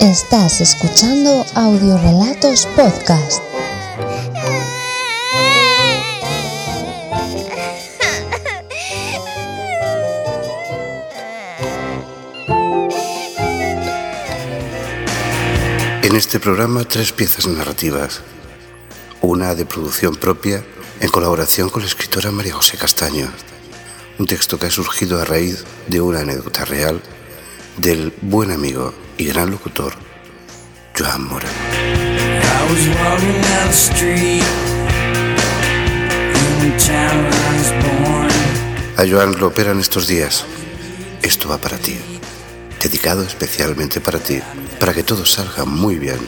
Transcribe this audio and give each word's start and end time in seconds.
Estás 0.00 0.60
escuchando 0.60 1.44
Audiorelatos 1.54 2.66
Podcast. 2.76 3.42
En 16.02 16.16
este 16.16 16.38
programa 16.38 16.84
tres 16.84 17.12
piezas 17.12 17.46
narrativas. 17.46 18.20
Una 19.20 19.54
de 19.54 19.66
producción 19.66 20.14
propia 20.16 20.64
en 21.00 21.08
colaboración 21.08 21.70
con 21.70 21.82
la 21.82 21.88
escritora 21.88 22.30
María 22.30 22.54
José 22.54 22.76
Castaño. 22.76 23.28
Un 24.18 24.26
texto 24.26 24.58
que 24.58 24.66
ha 24.66 24.70
surgido 24.70 25.20
a 25.20 25.24
raíz 25.24 25.64
de 25.88 26.00
una 26.00 26.20
anécdota 26.20 26.64
real 26.64 27.02
del 27.76 28.12
buen 28.20 28.50
amigo 28.50 28.94
y 29.18 29.26
gran 29.26 29.50
locutor 29.50 29.94
Joan 30.96 31.26
Mora. 31.26 31.48
A 38.96 39.06
Joan 39.08 39.38
lo 39.38 39.48
operan 39.48 39.80
estos 39.80 40.06
días. 40.06 40.44
Esto 41.22 41.48
va 41.48 41.58
para 41.58 41.78
ti. 41.78 41.98
Dedicado 42.80 43.22
especialmente 43.22 44.00
para 44.00 44.18
ti, 44.18 44.40
para 44.78 44.94
que 44.94 45.02
todo 45.02 45.26
salga 45.26 45.64
muy 45.64 45.96
bien. 45.96 46.18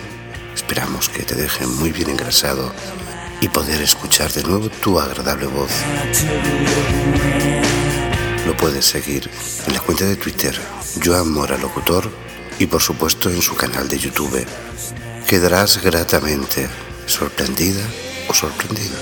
Esperamos 0.55 1.08
que 1.08 1.22
te 1.22 1.34
dejen 1.34 1.72
muy 1.77 1.92
bien 1.92 2.10
engrasado 2.10 2.72
y 3.40 3.48
poder 3.48 3.82
escuchar 3.82 4.32
de 4.32 4.42
nuevo 4.42 4.68
tu 4.68 4.98
agradable 4.98 5.46
voz. 5.46 5.70
Lo 8.47 8.56
puedes 8.56 8.84
seguir 8.84 9.28
en 9.66 9.74
la 9.74 9.80
cuenta 9.80 10.05
de 10.05 10.16
Twitter, 10.16 10.58
Joan 11.05 11.33
Mora 11.33 11.58
Locutor, 11.58 12.11
y 12.58 12.66
por 12.66 12.80
supuesto 12.80 13.28
en 13.28 13.42
su 13.42 13.55
canal 13.55 13.88
de 13.88 13.98
YouTube. 13.98 14.46
Quedarás 15.27 15.83
gratamente 15.83 16.69
sorprendida 17.06 17.83
o 18.28 18.34
sorprendido. 18.34 18.96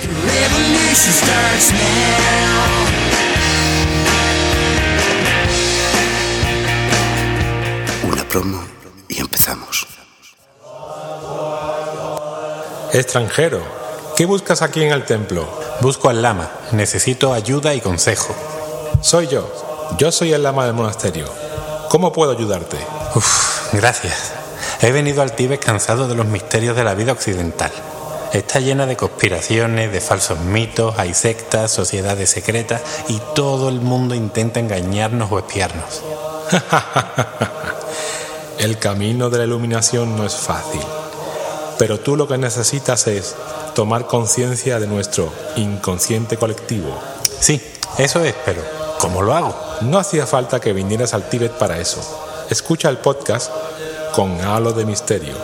Una 8.03 8.29
promo 8.29 8.65
y 9.09 9.21
empezamos. 9.21 9.87
Extranjero, 12.93 13.84
¿qué 14.17 14.27
buscas 14.27 14.63
aquí 14.63 14.83
en 14.83 14.93
el 14.93 15.05
templo? 15.05 15.47
Busco 15.81 16.09
al 16.09 16.23
lama, 16.23 16.51
necesito 16.73 17.33
ayuda 17.33 17.75
y 17.75 17.81
consejo. 17.81 18.35
Soy 19.01 19.27
yo, 19.27 19.51
yo 19.99 20.13
soy 20.13 20.33
el 20.33 20.43
lama 20.43 20.67
del 20.67 20.75
monasterio. 20.75 21.27
¿Cómo 21.89 22.13
puedo 22.13 22.33
ayudarte? 22.33 22.77
Uf, 23.15 23.73
gracias. 23.73 24.33
He 24.81 24.93
venido 24.93 25.23
al 25.23 25.33
Tíbet 25.33 25.65
cansado 25.65 26.09
de 26.09 26.15
los 26.15 26.27
misterios 26.27 26.77
de 26.77 26.85
la 26.85 26.95
vida 26.95 27.13
occidental. 27.13 27.71
Está 28.33 28.59
llena 28.59 28.87
de 28.87 28.97
conspiraciones, 28.97 29.93
de 29.93 30.01
falsos 30.01 30.41
mitos, 30.41 30.99
hay 30.99 31.15
sectas, 31.15 31.71
sociedades 31.71 32.31
secretas 32.31 32.83
y 33.09 33.21
todo 33.35 33.69
el 33.69 33.81
mundo 33.81 34.15
intenta 34.15 34.61
engañarnos 34.61 35.31
o 35.31 35.39
espiarnos. 35.39 36.03
el 38.59 38.79
camino 38.79 39.31
de 39.31 39.39
la 39.39 39.45
iluminación 39.45 40.17
no 40.17 40.27
es 40.27 40.35
fácil, 40.35 40.81
pero 41.79 42.01
tú 42.01 42.17
lo 42.17 42.27
que 42.27 42.39
necesitas 42.39 43.07
es 43.07 43.37
tomar 43.75 44.07
conciencia 44.07 44.79
de 44.79 44.87
nuestro 44.87 45.31
inconsciente 45.57 46.37
colectivo. 46.37 46.97
Sí, 47.41 47.61
eso 47.99 48.25
es, 48.25 48.35
pero 48.45 48.63
¿cómo 49.01 49.23
lo 49.23 49.35
hago? 49.35 49.55
No 49.83 49.99
hacía 49.99 50.27
falta 50.27 50.61
que 50.61 50.73
vinieras 50.73 51.13
al 51.13 51.29
Tíbet 51.29 51.53
para 51.53 51.79
eso. 51.79 52.01
Escucha 52.51 52.89
el 52.89 52.99
podcast 52.99 53.51
con 54.15 54.41
halo 54.41 54.73
de 54.73 54.87
misterio 54.87 55.35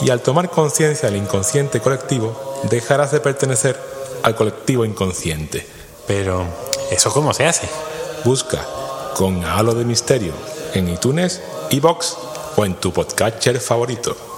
y 0.00 0.10
al 0.10 0.20
tomar 0.20 0.48
conciencia 0.48 1.10
del 1.10 1.20
inconsciente 1.20 1.80
colectivo 1.80 2.60
dejarás 2.70 3.12
de 3.12 3.20
pertenecer 3.20 3.78
al 4.22 4.34
colectivo 4.34 4.84
inconsciente. 4.84 5.66
Pero, 6.06 6.44
¿eso 6.90 7.12
cómo 7.12 7.34
se 7.34 7.46
hace? 7.46 7.68
Busca 8.24 8.64
con 9.16 9.44
halo 9.44 9.74
de 9.74 9.84
misterio 9.84 10.32
en 10.74 10.88
iTunes, 10.88 11.40
iBox 11.70 12.16
o 12.56 12.64
en 12.64 12.74
tu 12.74 12.92
podcatcher 12.92 13.60
favorito. 13.60 14.31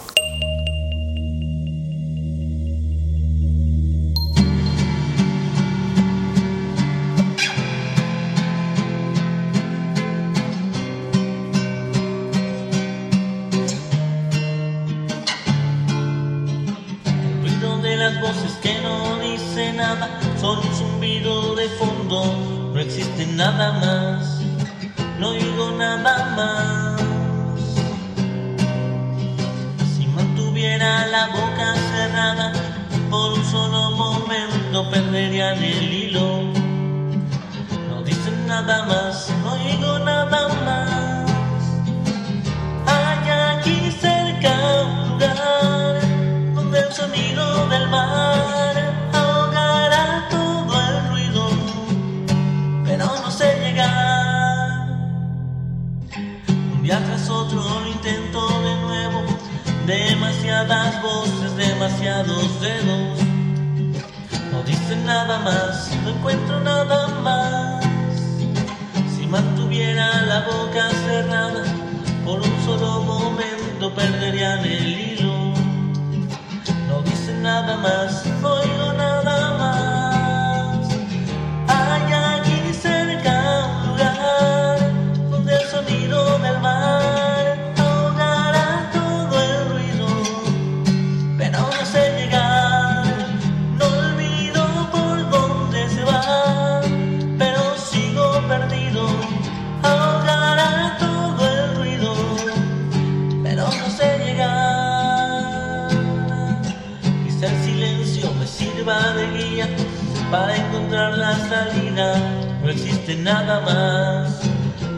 No 112.63 112.71
existe 112.71 113.17
nada 113.17 113.61
más, 113.61 114.41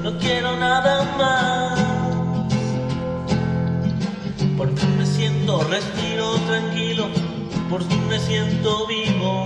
no 0.03 0.19
quiero 0.19 0.57
nada 0.57 1.05
más. 1.19 1.79
Por 4.57 4.69
fin 4.79 4.99
me 4.99 5.07
siento, 5.07 5.63
respiro 5.65 6.35
tranquilo, 6.47 7.09
por 7.71 7.83
fin 7.83 8.09
me 8.09 8.19
siento 8.19 8.87
vivo. 8.87 9.45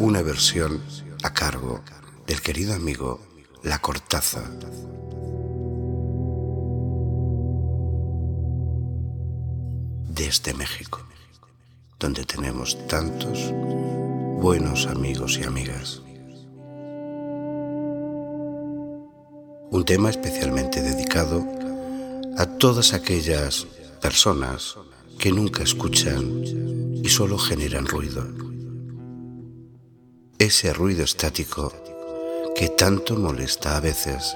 una 0.00 0.22
versión 0.22 0.80
a 1.22 1.34
cargo 1.34 1.82
del 2.26 2.40
querido 2.40 2.72
amigo 2.72 3.20
La 3.62 3.80
Cortaza. 3.80 4.42
Desde 10.08 10.54
México, 10.54 11.00
donde 11.98 12.24
tenemos 12.24 12.78
tantos 12.88 13.52
buenos 14.40 14.86
amigos 14.86 15.38
y 15.38 15.44
amigas. 15.44 16.00
Un 19.70 19.84
tema 19.84 20.08
especialmente 20.08 20.80
dedicado 20.80 21.46
a 22.38 22.46
todas 22.46 22.94
aquellas 22.94 23.66
personas 24.00 24.76
que 25.18 25.30
nunca 25.30 25.62
escuchan 25.62 26.42
y 27.04 27.08
solo 27.10 27.36
generan 27.36 27.86
ruido. 27.86 28.49
Ese 30.40 30.72
ruido 30.72 31.04
estático 31.04 31.70
que 32.56 32.70
tanto 32.70 33.14
molesta 33.14 33.76
a 33.76 33.80
veces. 33.80 34.34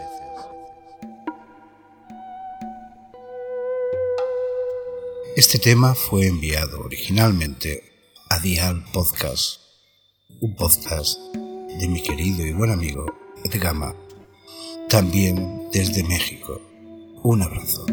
Este 5.34 5.58
tema 5.58 5.94
fue 5.94 6.26
enviado 6.26 6.80
originalmente 6.80 8.12
a 8.28 8.38
Dial 8.38 8.84
Podcast, 8.92 9.62
un 10.42 10.54
podcast 10.54 11.18
de 11.34 11.88
mi 11.88 12.02
querido 12.02 12.46
y 12.46 12.52
buen 12.52 12.70
amigo 12.70 13.06
Edgama, 13.42 13.96
también 14.90 15.70
desde 15.72 16.04
México. 16.04 16.60
Un 17.22 17.40
abrazo. 17.40 17.86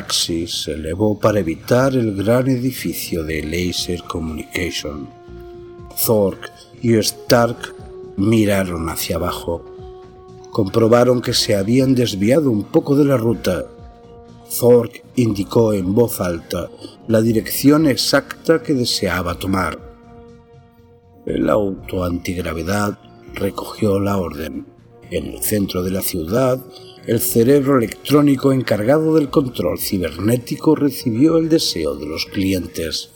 El 0.00 0.06
taxi 0.06 0.46
se 0.46 0.72
elevó 0.72 1.18
para 1.20 1.40
evitar 1.40 1.94
el 1.94 2.16
gran 2.16 2.48
edificio 2.48 3.22
de 3.22 3.42
Laser 3.42 4.02
Communication. 4.04 5.06
Thork 6.06 6.50
y 6.80 6.94
Stark 6.94 7.74
miraron 8.16 8.88
hacia 8.88 9.16
abajo. 9.16 9.62
Comprobaron 10.52 11.20
que 11.20 11.34
se 11.34 11.54
habían 11.54 11.94
desviado 11.94 12.50
un 12.50 12.64
poco 12.64 12.96
de 12.96 13.04
la 13.04 13.18
ruta. 13.18 13.66
Thork 14.58 15.04
indicó 15.16 15.74
en 15.74 15.94
voz 15.94 16.18
alta 16.22 16.70
la 17.06 17.20
dirección 17.20 17.86
exacta 17.86 18.62
que 18.62 18.72
deseaba 18.72 19.34
tomar. 19.34 19.78
El 21.26 21.50
auto 21.50 22.04
antigravedad 22.04 22.98
recogió 23.34 24.00
la 24.00 24.16
orden. 24.16 24.66
En 25.10 25.26
el 25.26 25.42
centro 25.42 25.82
de 25.82 25.90
la 25.90 26.00
ciudad, 26.00 26.58
el 27.06 27.20
cerebro 27.20 27.78
electrónico 27.78 28.52
encargado 28.52 29.14
del 29.14 29.30
control 29.30 29.78
cibernético 29.78 30.74
recibió 30.74 31.38
el 31.38 31.48
deseo 31.48 31.96
de 31.96 32.06
los 32.06 32.26
clientes. 32.26 33.10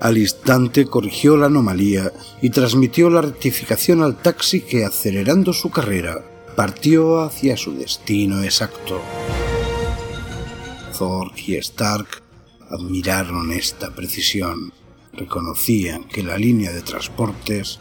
Al 0.00 0.18
instante 0.18 0.86
corrigió 0.86 1.36
la 1.36 1.46
anomalía 1.46 2.12
y 2.42 2.50
transmitió 2.50 3.10
la 3.10 3.22
rectificación 3.22 4.02
al 4.02 4.20
taxi 4.20 4.60
que, 4.60 4.84
acelerando 4.84 5.52
su 5.52 5.70
carrera, 5.70 6.24
partió 6.56 7.20
hacia 7.20 7.56
su 7.56 7.74
destino 7.74 8.42
exacto. 8.42 9.00
Thork 10.98 11.48
y 11.48 11.56
Stark 11.56 12.22
admiraron 12.70 13.52
esta 13.52 13.94
precisión. 13.94 14.72
Reconocían 15.12 16.04
que 16.04 16.22
la 16.22 16.36
línea 16.36 16.72
de 16.72 16.82
transportes 16.82 17.78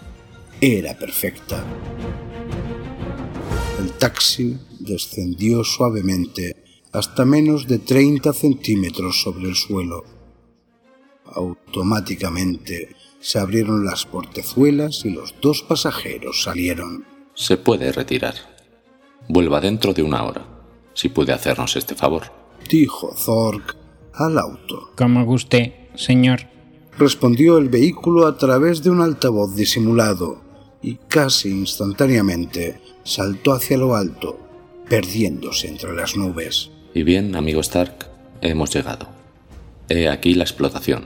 era 0.62 0.98
perfecta. 0.98 1.64
El 3.84 3.92
taxi 3.92 4.58
descendió 4.80 5.62
suavemente 5.66 6.56
hasta 6.94 7.26
menos 7.26 7.68
de 7.68 7.80
30 7.80 8.32
centímetros 8.32 9.22
sobre 9.22 9.50
el 9.50 9.56
suelo. 9.56 10.06
Automáticamente 11.26 12.96
se 13.20 13.40
abrieron 13.40 13.84
las 13.84 14.06
portezuelas 14.06 15.04
y 15.04 15.10
los 15.10 15.36
dos 15.42 15.64
pasajeros 15.64 16.44
salieron. 16.44 17.04
Se 17.34 17.58
puede 17.58 17.92
retirar. 17.92 18.36
Vuelva 19.28 19.60
dentro 19.60 19.94
de 19.94 20.04
una 20.04 20.24
hora, 20.24 20.48
si 20.94 21.10
puede 21.10 21.34
hacernos 21.34 21.76
este 21.76 21.94
favor. 21.94 22.32
Dijo 22.70 23.14
Zork 23.14 23.76
al 24.14 24.38
auto. 24.38 24.92
Como 24.96 25.26
guste, 25.26 25.90
señor. 25.96 26.48
Respondió 26.98 27.58
el 27.58 27.68
vehículo 27.68 28.28
a 28.28 28.38
través 28.38 28.82
de 28.82 28.92
un 28.92 29.02
altavoz 29.02 29.54
disimulado 29.58 30.42
y 30.82 30.96
casi 31.10 31.50
instantáneamente 31.50 32.80
saltó 33.04 33.54
hacia 33.54 33.78
lo 33.78 33.96
alto, 33.96 34.40
perdiéndose 34.90 35.68
entre 35.68 35.94
las 35.94 36.16
nubes. 36.16 36.72
Y 36.94 37.04
bien, 37.04 37.36
amigo 37.36 37.62
Stark, 37.62 38.10
hemos 38.42 38.74
llegado. 38.74 39.08
He 39.90 40.10
aquí 40.10 40.34
la 40.34 40.44
explotación. 40.44 41.06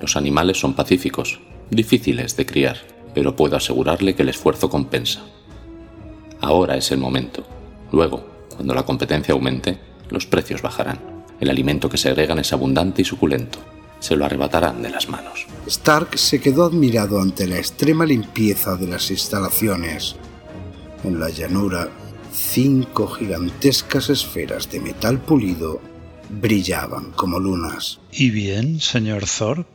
Los 0.00 0.16
animales 0.16 0.58
son 0.58 0.74
pacíficos, 0.74 1.40
difíciles 1.70 2.36
de 2.36 2.46
criar, 2.46 2.78
pero 3.14 3.36
puedo 3.36 3.56
asegurarle 3.56 4.14
que 4.14 4.22
el 4.22 4.28
esfuerzo 4.28 4.68
compensa. 4.68 5.22
Ahora 6.40 6.76
es 6.76 6.90
el 6.90 6.98
momento. 6.98 7.44
Luego, 7.92 8.26
cuando 8.54 8.74
la 8.74 8.84
competencia 8.84 9.32
aumente, 9.32 9.78
los 10.10 10.26
precios 10.26 10.62
bajarán. 10.62 10.98
El 11.40 11.50
alimento 11.50 11.88
que 11.88 11.98
segregan 11.98 12.38
es 12.38 12.52
abundante 12.52 13.02
y 13.02 13.04
suculento. 13.04 13.58
Se 14.00 14.16
lo 14.16 14.24
arrebatarán 14.24 14.82
de 14.82 14.90
las 14.90 15.08
manos. 15.08 15.46
Stark 15.66 16.18
se 16.18 16.40
quedó 16.40 16.64
admirado 16.64 17.20
ante 17.20 17.46
la 17.46 17.58
extrema 17.58 18.04
limpieza 18.04 18.76
de 18.76 18.88
las 18.88 19.10
instalaciones. 19.10 20.16
En 21.04 21.18
la 21.18 21.30
llanura, 21.30 21.88
cinco 22.32 23.08
gigantescas 23.08 24.08
esferas 24.10 24.70
de 24.70 24.80
metal 24.80 25.20
pulido 25.20 25.80
brillaban 26.28 27.12
como 27.12 27.38
lunas. 27.38 28.00
¿Y 28.12 28.30
bien, 28.30 28.80
señor 28.80 29.26
Zork? 29.26 29.66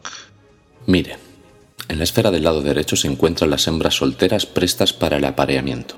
Mire, 0.86 1.18
en 1.90 1.98
la 1.98 2.04
esfera 2.04 2.32
del 2.32 2.44
lado 2.44 2.62
derecho 2.62 2.96
se 2.96 3.08
encuentran 3.08 3.50
las 3.50 3.68
hembras 3.68 3.96
solteras 3.96 4.46
prestas 4.46 4.94
para 4.94 5.18
el 5.18 5.26
apareamiento. 5.26 5.96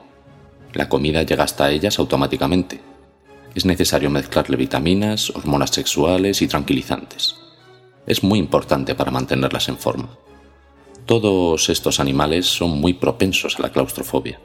La 0.74 0.89
comida 0.89 1.24
llega 1.24 1.43
hasta 1.43 1.71
ellas 1.71 2.00
automáticamente. 2.00 2.81
Es 3.55 3.65
necesario 3.65 4.09
mezclarle 4.09 4.57
vitaminas, 4.57 5.29
hormonas 5.31 5.71
sexuales 5.71 6.41
y 6.41 6.48
tranquilizantes. 6.48 7.36
Es 8.05 8.24
muy 8.24 8.39
importante 8.39 8.95
para 8.95 9.12
mantenerlas 9.12 9.69
en 9.69 9.77
forma. 9.77 10.09
Todos 11.05 11.69
estos 11.69 12.00
animales 12.00 12.45
son 12.45 12.79
muy 12.79 12.93
propensos 12.93 13.57
a 13.57 13.63
la 13.63 13.71
claustrofobia. 13.71 14.39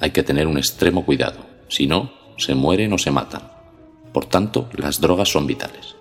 Hay 0.00 0.10
que 0.10 0.22
tener 0.22 0.46
un 0.46 0.58
extremo 0.58 1.04
cuidado, 1.04 1.46
si 1.68 1.86
no, 1.86 2.12
se 2.36 2.54
mueren 2.54 2.92
o 2.92 2.98
se 2.98 3.10
matan. 3.10 3.50
Por 4.12 4.26
tanto, 4.26 4.68
las 4.72 5.00
drogas 5.00 5.30
son 5.30 5.46
vitales. 5.46 5.96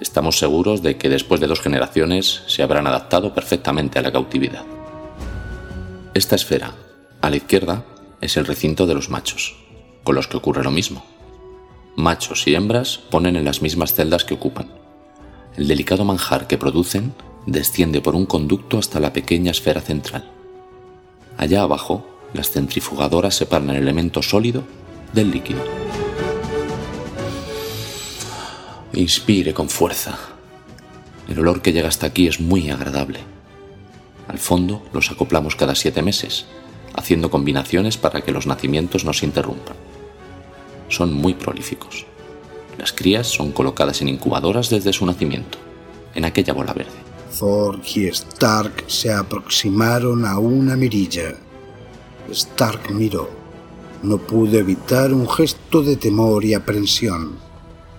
Estamos 0.00 0.38
seguros 0.38 0.82
de 0.82 0.96
que 0.96 1.08
después 1.08 1.40
de 1.40 1.46
dos 1.46 1.60
generaciones 1.60 2.42
se 2.48 2.62
habrán 2.62 2.86
adaptado 2.86 3.32
perfectamente 3.32 3.98
a 3.98 4.02
la 4.02 4.10
cautividad. 4.10 4.64
Esta 6.14 6.34
esfera, 6.34 6.74
a 7.20 7.30
la 7.30 7.36
izquierda, 7.36 7.84
es 8.20 8.36
el 8.36 8.46
recinto 8.46 8.86
de 8.86 8.94
los 8.94 9.10
machos, 9.10 9.56
con 10.02 10.16
los 10.16 10.26
que 10.26 10.36
ocurre 10.36 10.64
lo 10.64 10.70
mismo. 10.72 11.04
Machos 11.96 12.46
y 12.48 12.54
hembras 12.54 12.98
ponen 12.98 13.36
en 13.36 13.44
las 13.44 13.62
mismas 13.62 13.94
celdas 13.94 14.24
que 14.24 14.34
ocupan. 14.34 14.72
El 15.56 15.68
delicado 15.68 16.04
manjar 16.04 16.46
que 16.46 16.58
producen 16.58 17.14
desciende 17.46 18.00
por 18.00 18.14
un 18.14 18.26
conducto 18.26 18.78
hasta 18.78 19.00
la 19.00 19.12
pequeña 19.12 19.50
esfera 19.50 19.80
central. 19.80 20.30
Allá 21.36 21.62
abajo, 21.62 22.06
las 22.34 22.50
centrifugadoras 22.50 23.34
separan 23.34 23.70
el 23.70 23.76
elemento 23.76 24.22
sólido 24.22 24.64
del 25.12 25.30
líquido. 25.30 25.62
Inspire 28.94 29.54
con 29.54 29.68
fuerza. 29.68 30.18
El 31.28 31.38
olor 31.38 31.62
que 31.62 31.72
llega 31.72 31.88
hasta 31.88 32.06
aquí 32.06 32.26
es 32.26 32.40
muy 32.40 32.70
agradable. 32.70 33.20
Al 34.28 34.38
fondo 34.38 34.82
los 34.92 35.10
acoplamos 35.10 35.56
cada 35.56 35.74
siete 35.74 36.02
meses, 36.02 36.46
haciendo 36.94 37.30
combinaciones 37.30 37.96
para 37.96 38.22
que 38.22 38.32
los 38.32 38.46
nacimientos 38.46 39.04
no 39.04 39.12
se 39.12 39.26
interrumpan. 39.26 39.76
Son 40.88 41.12
muy 41.12 41.34
prolíficos. 41.34 42.06
Las 42.78 42.92
crías 42.92 43.26
son 43.26 43.52
colocadas 43.52 44.02
en 44.02 44.08
incubadoras 44.08 44.68
desde 44.70 44.92
su 44.92 45.06
nacimiento, 45.06 45.58
en 46.14 46.24
aquella 46.24 46.52
bola 46.52 46.72
verde. 46.72 46.92
Thor 47.38 47.80
y 47.94 48.06
Stark 48.08 48.84
se 48.86 49.12
aproximaron 49.12 50.26
a 50.26 50.38
una 50.38 50.76
mirilla. 50.76 51.34
Stark 52.30 52.90
miró. 52.92 53.30
No 54.02 54.18
pudo 54.18 54.58
evitar 54.58 55.12
un 55.12 55.28
gesto 55.28 55.82
de 55.82 55.96
temor 55.96 56.44
y 56.44 56.54
aprensión. 56.54 57.36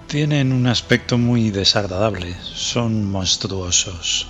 Tienen 0.07 0.51
un 0.51 0.67
aspecto 0.67 1.17
muy 1.17 1.49
desagradable. 1.49 2.35
Son 2.41 3.09
monstruosos. 3.09 4.27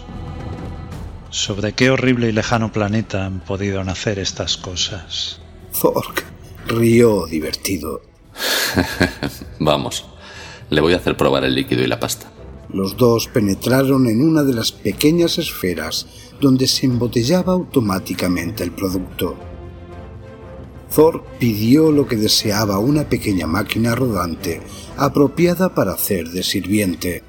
¿Sobre 1.29 1.73
qué 1.73 1.89
horrible 1.89 2.29
y 2.29 2.31
lejano 2.31 2.71
planeta 2.71 3.25
han 3.25 3.39
podido 3.39 3.83
nacer 3.83 4.19
estas 4.19 4.55
cosas? 4.55 5.41
Thork 5.81 6.23
rió 6.67 7.25
divertido. 7.25 8.01
Vamos, 9.59 10.05
le 10.69 10.79
voy 10.79 10.93
a 10.93 10.97
hacer 10.97 11.17
probar 11.17 11.43
el 11.43 11.55
líquido 11.55 11.81
y 11.81 11.87
la 11.87 11.99
pasta. 11.99 12.31
Los 12.69 12.97
dos 12.97 13.27
penetraron 13.27 14.07
en 14.07 14.21
una 14.21 14.43
de 14.43 14.53
las 14.53 14.71
pequeñas 14.71 15.37
esferas 15.37 16.07
donde 16.39 16.67
se 16.67 16.85
embotellaba 16.85 17.53
automáticamente 17.53 18.63
el 18.63 18.71
producto. 18.71 19.35
Thor 20.93 21.25
pidió 21.39 21.91
lo 21.91 22.07
que 22.07 22.15
deseaba 22.15 22.77
una 22.77 23.09
pequeña 23.09 23.47
máquina 23.47 23.95
rodante 23.95 24.61
apropiada 24.97 25.73
para 25.73 25.93
hacer 25.93 26.29
de 26.29 26.43
sirviente. 26.43 27.23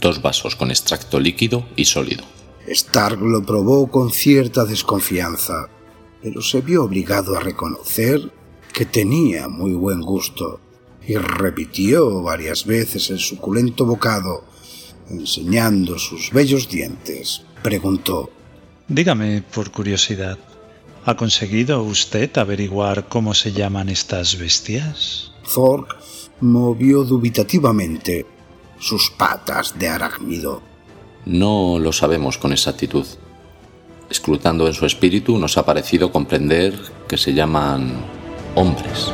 Dos 0.00 0.20
vasos 0.20 0.56
con 0.56 0.70
extracto 0.70 1.18
líquido 1.18 1.66
y 1.76 1.86
sólido. 1.86 2.24
Stark 2.66 3.20
lo 3.20 3.42
probó 3.44 3.90
con 3.90 4.10
cierta 4.10 4.64
desconfianza, 4.64 5.68
pero 6.22 6.42
se 6.42 6.60
vio 6.60 6.84
obligado 6.84 7.36
a 7.36 7.40
reconocer 7.40 8.32
que 8.72 8.84
tenía 8.84 9.48
muy 9.48 9.72
buen 9.72 10.00
gusto 10.00 10.60
y 11.06 11.16
repitió 11.16 12.22
varias 12.22 12.64
veces 12.66 13.10
el 13.10 13.18
suculento 13.18 13.84
bocado, 13.84 14.44
enseñando 15.10 15.98
sus 15.98 16.30
bellos 16.30 16.68
dientes. 16.68 17.42
Preguntó, 17.62 18.30
Dígame, 18.88 19.42
por 19.42 19.70
curiosidad, 19.70 20.38
¿ha 21.04 21.16
conseguido 21.16 21.82
usted 21.82 22.36
averiguar 22.38 23.08
cómo 23.08 23.34
se 23.34 23.52
llaman 23.52 23.88
estas 23.88 24.38
bestias? 24.38 25.32
Thork 25.54 25.96
movió 26.40 27.04
dubitativamente 27.04 28.26
sus 28.78 29.10
patas 29.10 29.78
de 29.78 29.88
arácnido. 29.88 30.62
No 31.24 31.78
lo 31.78 31.92
sabemos 31.92 32.38
con 32.38 32.52
exactitud. 32.52 33.06
Escrutando 34.10 34.66
en 34.66 34.74
su 34.74 34.84
espíritu 34.84 35.38
nos 35.38 35.56
ha 35.56 35.64
parecido 35.64 36.10
comprender 36.12 36.78
que 37.08 37.16
se 37.16 37.32
llaman 37.32 37.92
hombres. 38.54 39.12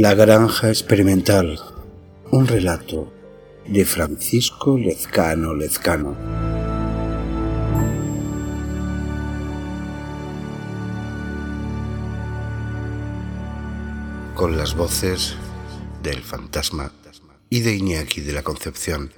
La 0.00 0.14
granja 0.14 0.68
experimental. 0.68 1.58
Un 2.30 2.46
relato 2.46 3.12
de 3.66 3.84
Francisco 3.84 4.78
Lezcano 4.78 5.54
Lezcano. 5.54 6.16
Con 14.36 14.56
las 14.56 14.76
voces 14.76 15.34
del 16.04 16.22
fantasma 16.22 16.92
y 17.50 17.62
de 17.62 17.74
Iñaki 17.74 18.20
de 18.20 18.34
la 18.34 18.44
Concepción. 18.44 19.12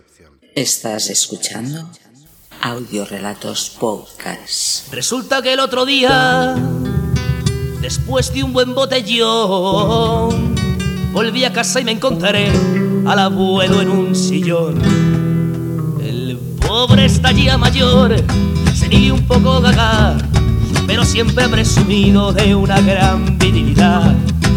Estás 0.55 1.11
escuchando 1.11 1.91
Audiorelatos 2.63 3.77
Podcast. 3.79 4.91
Resulta 4.95 5.43
que 5.43 5.53
el 5.53 5.61
otro 5.61 5.85
día, 5.85 6.55
después 7.83 8.33
de 8.33 8.45
un 8.45 8.55
buen 8.55 8.75
botellón, 8.75 10.60
volví 11.13 11.45
a 11.45 11.53
casa 11.53 11.81
y 11.81 11.85
me 11.85 11.93
encontré 11.93 12.51
al 13.07 13.19
abuelo 13.19 13.81
en 13.81 13.91
un 13.91 14.15
sillón. 14.15 14.81
El 16.01 16.39
pobre 16.67 17.07
está 17.07 17.33
ya 17.33 17.59
mayor, 17.59 18.15
se 18.75 18.89
vive 18.89 19.13
un 19.13 19.27
poco 19.27 19.61
gaga, 19.61 20.17
pero 20.87 21.05
siempre 21.05 21.49
presumido 21.49 22.33
de 22.33 22.55
una 22.55 22.81
gran 22.81 23.39
virilidad. 23.39 24.15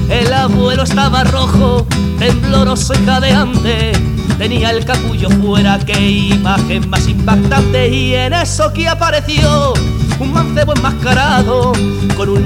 El 0.10 0.31
abuelo 0.33 0.83
estaba 0.83 1.24
rojo, 1.24 1.88
tembloroso 2.19 2.93
y 2.93 3.05
jadeante. 3.05 3.93
Tenía 4.38 4.72
el 4.72 4.83
capullo 4.83 5.29
fuera, 5.29 5.79
qué 5.79 6.00
imagen 6.00 6.89
más 6.89 7.07
impactante. 7.07 7.89
Y 7.89 8.13
en 8.13 8.33
eso 8.33 8.74
que 8.74 8.88
apareció 8.88 9.74
un 10.19 10.33
mancebo 10.33 10.74
enmascarado, 10.74 11.74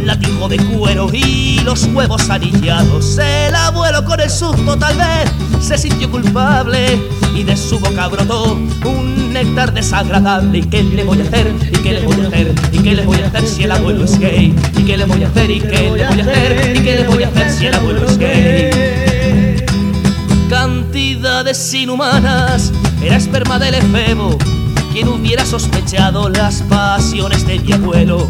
latijo 0.07 0.47
de 0.47 0.57
cuero 0.57 1.09
y 1.11 1.59
los 1.65 1.83
huevos 1.93 2.29
anillados. 2.29 3.17
El 3.17 3.53
abuelo 3.53 4.05
con 4.05 4.21
el 4.21 4.29
susto 4.29 4.77
tal 4.77 4.95
vez 4.95 5.29
se 5.61 5.77
sintió 5.77 6.09
culpable 6.09 6.97
y 7.35 7.43
de 7.43 7.57
su 7.57 7.77
boca 7.77 8.07
brotó 8.07 8.53
un 8.85 9.33
néctar 9.33 9.73
desagradable. 9.73 10.59
¿Y 10.59 10.63
qué 10.63 10.81
le 10.81 11.03
voy 11.03 11.19
a 11.19 11.23
hacer? 11.23 11.53
¿Y 11.73 11.77
qué 11.79 11.93
le 11.93 12.05
voy 12.05 12.21
a 12.21 12.27
hacer? 12.29 12.55
¿Y 12.71 12.79
qué 12.79 12.95
le 12.95 13.05
voy 13.05 13.17
a 13.19 13.27
hacer 13.27 13.45
si 13.45 13.63
el 13.63 13.71
abuelo 13.71 14.05
es 14.05 14.17
gay? 14.17 14.55
¿Y 14.77 14.83
qué 14.83 14.97
le 14.97 15.05
voy 15.05 15.23
a 15.23 15.27
hacer? 15.27 15.51
¿Y 15.51 15.59
qué 15.59 15.81
le 15.81 15.89
voy 15.89 16.01
a 16.01 16.09
hacer? 16.09 16.77
¿Y 16.77 16.79
qué 16.79 16.95
le 16.95 17.07
voy 17.07 17.23
a 17.23 17.27
hacer 17.27 17.51
si 17.51 17.65
el 17.65 17.73
abuelo 17.75 18.05
es 18.07 18.17
gay? 18.17 19.65
Cantidades 20.49 21.73
inhumanas, 21.73 22.71
era 23.03 23.17
esperma 23.17 23.59
del 23.59 23.75
efebo. 23.75 24.37
Quien 24.93 25.09
hubiera 25.09 25.45
sospechado 25.45 26.29
las 26.29 26.61
pasiones 26.63 27.45
de 27.45 27.59
mi 27.59 27.73
abuelo, 27.73 28.29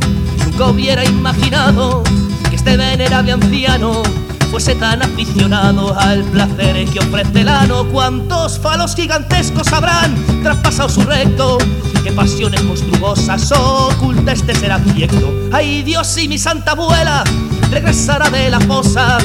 nunca 0.57 0.71
hubiera 0.71 1.05
imaginado 1.05 2.01
que 2.49 2.55
este 2.55 2.77
venerable 2.77 3.31
anciano 3.31 4.01
fuese 4.49 4.73
tan 4.73 5.03
aficionado 5.03 5.95
al 5.99 6.23
placer 6.23 6.83
que 6.87 6.97
ofrece 6.97 7.41
el 7.41 7.49
ano. 7.49 7.85
¿Cuántos 7.91 8.57
falos 8.57 8.95
gigantescos 8.95 9.71
habrán 9.71 10.15
traspasado 10.41 10.89
su 10.89 11.03
recto? 11.03 11.59
¿Qué 12.03 12.11
pasiones 12.11 12.63
monstruosas 12.63 13.51
oculta 13.51 14.31
este 14.31 14.55
ser 14.55 14.71
abyecto? 14.71 15.31
¡Ay 15.51 15.83
Dios 15.83 16.17
y 16.17 16.27
mi 16.27 16.39
santa 16.39 16.71
abuela! 16.71 17.23
Regresará 17.69 18.27
de 18.31 18.49
la 18.49 18.59
fosa 18.61 19.19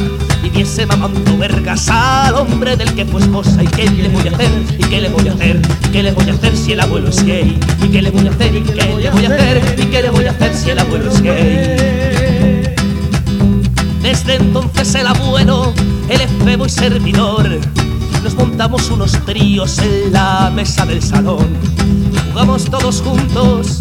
y 0.52 0.56
viese 0.56 0.86
mamando 0.86 1.36
vergas 1.38 1.88
al 1.88 2.34
hombre 2.34 2.76
del 2.76 2.92
que 2.94 3.04
fue 3.04 3.20
esposa. 3.20 3.62
¿Y 3.62 3.66
qué 3.68 3.88
le 3.88 4.08
voy 4.08 4.26
a 4.28 4.32
hacer? 4.32 4.50
¿Y 4.78 4.84
qué 4.84 5.00
le 5.00 5.08
voy 5.08 5.28
a 5.28 5.32
hacer? 5.32 5.60
¿Y 5.84 5.88
qué 5.90 6.02
le 6.02 6.12
voy 6.12 6.28
a 6.28 6.32
hacer 6.32 6.56
si 6.56 6.72
el 6.72 6.80
abuelo 6.80 7.08
es 7.08 7.24
gay? 7.24 7.58
¿Y 7.82 7.88
qué 7.88 8.02
le 8.02 8.10
voy 8.10 8.26
a 8.26 8.30
hacer? 8.30 8.54
¿Y 8.54 8.62
qué 8.62 8.74
le 8.74 8.92
voy 8.92 9.06
a 9.06 9.10
hacer? 9.10 9.78
¿Y 9.78 9.84
qué 9.86 10.02
le 10.02 10.10
voy 10.10 10.26
a 10.26 10.30
hacer 10.30 10.54
si 10.54 10.70
el 10.70 10.78
abuelo 10.78 11.10
es 11.10 11.22
gay? 11.22 12.74
Desde 14.02 14.36
entonces 14.36 14.94
el 14.94 15.06
abuelo, 15.06 15.72
el 16.08 16.20
efebo 16.20 16.66
y 16.66 16.70
servidor, 16.70 17.48
nos 18.22 18.34
montamos 18.34 18.90
unos 18.90 19.12
tríos 19.24 19.78
en 19.78 20.12
la 20.12 20.50
mesa 20.54 20.84
del 20.86 21.02
salón. 21.02 21.46
Jugamos 22.32 22.64
todos 22.64 23.02
juntos 23.02 23.78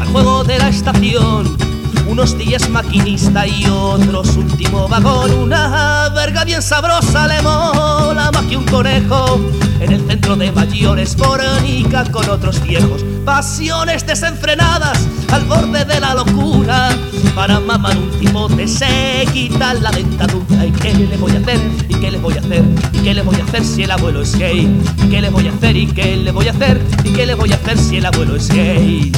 al 0.00 0.08
juego 0.08 0.44
de 0.44 0.58
la 0.58 0.68
estación. 0.68 1.73
Unos 2.06 2.36
días 2.36 2.68
maquinista 2.68 3.46
y 3.46 3.66
otros 3.66 4.36
último 4.36 4.88
vagón. 4.88 5.32
Una 5.32 6.10
verga 6.14 6.44
bien 6.44 6.62
sabrosa 6.62 7.26
le 7.26 7.40
mola 7.42 8.30
más 8.32 8.44
que 8.44 8.56
un 8.56 8.64
conejo. 8.66 9.40
En 9.80 9.92
el 9.92 10.06
centro 10.06 10.36
de 10.36 10.52
mayores, 10.52 11.16
fornica 11.16 12.04
con 12.10 12.28
otros 12.28 12.62
viejos. 12.62 13.04
Pasiones 13.24 14.06
desenfrenadas 14.06 14.98
al 15.32 15.44
borde 15.44 15.84
de 15.84 16.00
la 16.00 16.14
locura. 16.14 16.90
Para 17.34 17.58
mamar 17.58 17.96
un 17.96 18.10
tipote 18.20 18.68
se 18.68 19.26
quita 19.32 19.74
la 19.74 19.90
dentadura. 19.90 20.66
¿Y 20.66 20.70
qué 20.72 20.94
le 20.94 21.16
voy 21.16 21.32
a 21.32 21.38
hacer? 21.38 21.58
¿Y 21.88 21.94
qué 21.94 22.10
le 22.10 22.18
voy 22.18 22.34
a 22.34 22.40
hacer? 22.40 22.64
¿Y 22.92 22.98
qué 22.98 23.14
le 23.14 23.22
voy 23.22 23.36
a 23.36 23.44
hacer 23.44 23.64
si 23.64 23.82
el 23.82 23.90
abuelo 23.90 24.22
es 24.22 24.36
gay? 24.38 24.68
¿Y 25.02 25.08
qué 25.08 25.20
le 25.20 25.30
voy 25.30 25.48
a 25.48 25.52
hacer? 25.52 25.76
¿Y 25.76 25.86
qué 25.86 26.16
le 26.16 26.30
voy 26.30 26.48
a 26.48 26.52
hacer? 26.52 26.80
¿Y 27.02 27.12
qué 27.12 27.26
le 27.26 27.34
voy 27.34 27.52
a 27.52 27.56
hacer 27.56 27.78
si 27.78 27.96
el 27.96 28.06
abuelo 28.06 28.36
es 28.36 28.48
gay? 28.48 29.12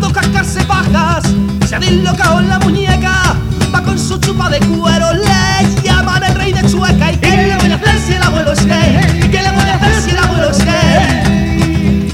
Tanto 0.00 0.14
cascarse 0.14 0.62
pajas, 0.62 1.24
se 1.66 1.74
ha 1.74 1.80
dislocado 1.80 2.38
en 2.38 2.48
la 2.48 2.60
muñeca. 2.60 3.34
Va 3.74 3.82
con 3.82 3.98
su 3.98 4.16
chupa 4.18 4.48
de 4.48 4.60
cuero, 4.60 5.12
le 5.12 5.82
llaman 5.82 6.22
el 6.22 6.36
rey 6.36 6.52
de 6.52 6.62
Chueca. 6.70 7.10
¿Y 7.10 7.16
qué 7.16 7.48
le 7.48 7.56
voy 7.56 7.72
a 7.72 7.74
hacer 7.74 7.98
si 8.06 8.12
el 8.12 8.22
abuelo 8.22 8.52
es 8.52 8.64
gay? 8.64 9.22
¿Y 9.24 9.28
qué 9.28 9.42
le 9.42 9.50
voy 9.50 9.68
a 9.68 9.74
hacer 9.74 10.02
si 10.02 10.10
el 10.10 10.18
abuelo 10.18 10.50
es 10.50 10.64
gay? 10.64 12.12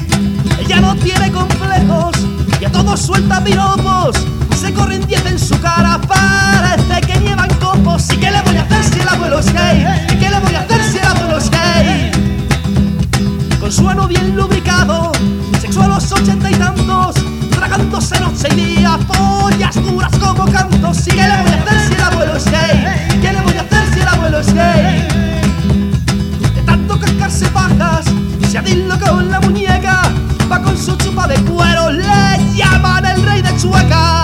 Ella 0.60 0.80
no 0.80 0.96
tiene 0.96 1.30
complejos 1.30 2.16
y 2.58 2.64
a 2.64 2.72
todos 2.72 2.98
suelta 3.00 3.44
piropos. 3.44 4.16
Se 4.58 4.72
corren 4.72 5.06
diez 5.06 5.26
en 5.26 5.38
su 5.38 5.60
cara, 5.60 6.00
parece 6.08 7.02
que 7.06 7.20
nievan 7.20 7.50
copos. 7.60 8.10
¿Y 8.14 8.16
qué 8.16 8.30
le 8.30 8.40
voy 8.40 8.56
a 8.56 8.62
hacer 8.62 8.82
si 8.82 9.00
el 9.00 9.08
abuelo 9.08 9.40
es 9.40 9.52
gay? 9.52 10.13
noche 18.44 18.56
día, 18.56 18.98
follas 19.06 19.74
duras 19.74 20.12
como 20.18 20.44
cantos. 20.50 21.06
¿Y 21.06 21.10
qué 21.10 21.22
le 21.22 21.42
voy 21.42 21.52
a 21.52 21.62
hacer 21.62 21.80
si 21.88 21.94
el 21.94 22.02
abuelo 22.02 22.36
es 22.36 22.44
gay? 22.44 23.20
¿Qué 23.20 23.32
le 23.32 23.40
voy 23.40 23.56
a 23.56 23.60
hacer 23.60 23.94
si 23.94 24.00
el 24.00 24.08
abuelo 24.08 24.38
es 24.40 24.54
gay? 24.54 25.08
De 26.54 26.62
tanto 26.62 26.98
cascarse 26.98 27.46
pajas, 27.46 28.06
se 28.48 28.58
ha 28.58 28.62
dislocado 28.62 29.20
en 29.20 29.30
la 29.30 29.40
muñeca, 29.40 30.02
va 30.50 30.60
con 30.62 30.76
su 30.76 30.96
chupa 30.96 31.26
de 31.26 31.36
cuero, 31.42 31.90
le 31.90 32.54
llaman 32.54 33.06
el 33.06 33.22
rey 33.22 33.42
de 33.42 33.56
Chueca. 33.56 34.23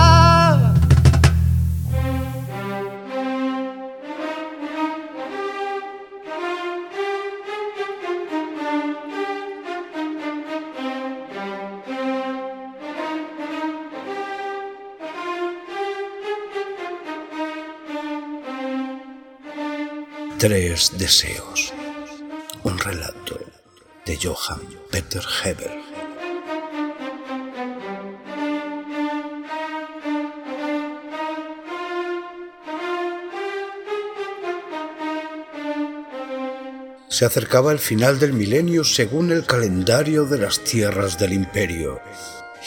Tres 20.41 20.93
deseos. 20.97 21.71
Un 22.63 22.79
relato 22.79 23.39
de 24.07 24.17
Johann 24.17 24.67
Peter 24.89 25.21
Heber. 25.43 25.69
Se 37.07 37.25
acercaba 37.25 37.71
el 37.71 37.77
final 37.77 38.17
del 38.17 38.33
milenio 38.33 38.83
según 38.83 39.31
el 39.31 39.45
calendario 39.45 40.25
de 40.25 40.39
las 40.39 40.63
tierras 40.63 41.19
del 41.19 41.33
imperio, 41.33 42.01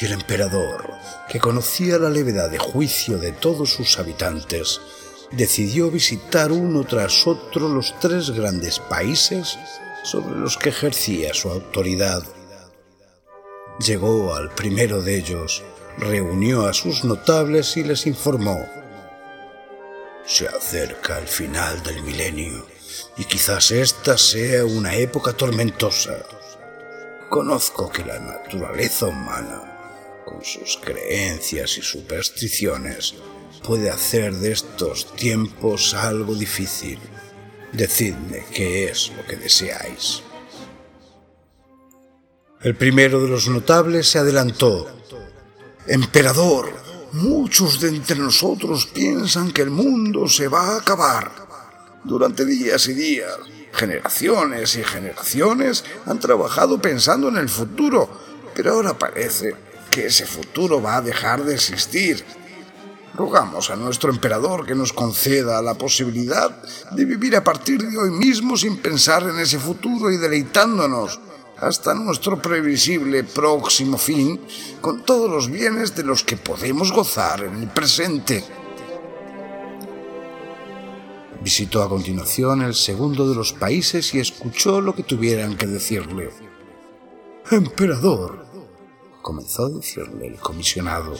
y 0.00 0.04
el 0.04 0.12
emperador, 0.12 0.92
que 1.28 1.40
conocía 1.40 1.98
la 1.98 2.10
levedad 2.10 2.50
de 2.50 2.58
juicio 2.58 3.18
de 3.18 3.32
todos 3.32 3.70
sus 3.70 3.98
habitantes, 3.98 4.80
decidió 5.30 5.90
visitar 5.90 6.52
uno 6.52 6.84
tras 6.84 7.26
otro 7.26 7.68
los 7.68 7.94
tres 8.00 8.30
grandes 8.30 8.78
países 8.78 9.58
sobre 10.04 10.38
los 10.38 10.56
que 10.56 10.68
ejercía 10.68 11.34
su 11.34 11.50
autoridad. 11.50 12.22
Llegó 13.80 14.34
al 14.34 14.54
primero 14.54 15.02
de 15.02 15.16
ellos, 15.16 15.62
reunió 15.98 16.66
a 16.66 16.74
sus 16.74 17.04
notables 17.04 17.76
y 17.76 17.84
les 17.84 18.06
informó. 18.06 18.68
Se 20.26 20.46
acerca 20.46 21.18
el 21.18 21.26
final 21.26 21.82
del 21.82 22.02
milenio 22.02 22.66
y 23.16 23.24
quizás 23.24 23.70
esta 23.70 24.16
sea 24.16 24.64
una 24.64 24.94
época 24.94 25.32
tormentosa. 25.32 26.24
Conozco 27.28 27.90
que 27.90 28.04
la 28.04 28.18
naturaleza 28.20 29.06
humana, 29.06 30.22
con 30.24 30.44
sus 30.44 30.78
creencias 30.78 31.76
y 31.78 31.82
supersticiones, 31.82 33.14
puede 33.64 33.90
hacer 33.90 34.34
de 34.34 34.52
estos 34.52 35.16
tiempos 35.16 35.94
algo 35.94 36.34
difícil. 36.34 36.98
Decidme 37.72 38.44
qué 38.52 38.84
es 38.84 39.10
lo 39.16 39.26
que 39.26 39.36
deseáis. 39.36 40.22
El 42.60 42.76
primero 42.76 43.20
de 43.20 43.28
los 43.28 43.48
notables 43.48 44.06
se 44.08 44.18
adelantó. 44.18 44.86
Emperador, 45.86 46.72
muchos 47.12 47.80
de 47.80 47.88
entre 47.88 48.16
nosotros 48.16 48.86
piensan 48.86 49.52
que 49.52 49.62
el 49.62 49.70
mundo 49.70 50.28
se 50.28 50.48
va 50.48 50.68
a 50.68 50.76
acabar 50.78 51.30
durante 52.04 52.44
días 52.44 52.86
y 52.88 52.94
días. 52.94 53.34
Generaciones 53.72 54.76
y 54.76 54.84
generaciones 54.84 55.84
han 56.06 56.20
trabajado 56.20 56.80
pensando 56.80 57.28
en 57.28 57.38
el 57.38 57.48
futuro, 57.48 58.08
pero 58.54 58.72
ahora 58.72 58.96
parece 58.96 59.54
que 59.90 60.06
ese 60.06 60.26
futuro 60.26 60.80
va 60.80 60.96
a 60.96 61.02
dejar 61.02 61.44
de 61.44 61.54
existir. 61.54 62.24
Rogamos 63.16 63.70
a 63.70 63.76
nuestro 63.76 64.10
emperador 64.10 64.66
que 64.66 64.74
nos 64.74 64.92
conceda 64.92 65.62
la 65.62 65.74
posibilidad 65.74 66.50
de 66.90 67.04
vivir 67.04 67.36
a 67.36 67.44
partir 67.44 67.80
de 67.80 67.96
hoy 67.96 68.10
mismo 68.10 68.56
sin 68.56 68.78
pensar 68.78 69.22
en 69.22 69.38
ese 69.38 69.58
futuro 69.58 70.10
y 70.10 70.16
deleitándonos 70.16 71.20
hasta 71.58 71.94
nuestro 71.94 72.42
previsible 72.42 73.22
próximo 73.22 73.98
fin 73.98 74.40
con 74.80 75.04
todos 75.04 75.30
los 75.30 75.48
bienes 75.48 75.94
de 75.94 76.02
los 76.02 76.24
que 76.24 76.36
podemos 76.36 76.92
gozar 76.92 77.44
en 77.44 77.54
el 77.62 77.68
presente. 77.68 78.44
Visitó 81.40 81.82
a 81.82 81.88
continuación 81.88 82.62
el 82.62 82.74
segundo 82.74 83.28
de 83.28 83.36
los 83.36 83.52
países 83.52 84.12
y 84.14 84.18
escuchó 84.18 84.80
lo 84.80 84.94
que 84.94 85.04
tuvieran 85.04 85.56
que 85.56 85.68
decirle. 85.68 86.30
Emperador, 87.50 88.44
comenzó 89.22 89.66
a 89.66 89.68
decirle 89.68 90.26
el 90.26 90.36
comisionado, 90.36 91.14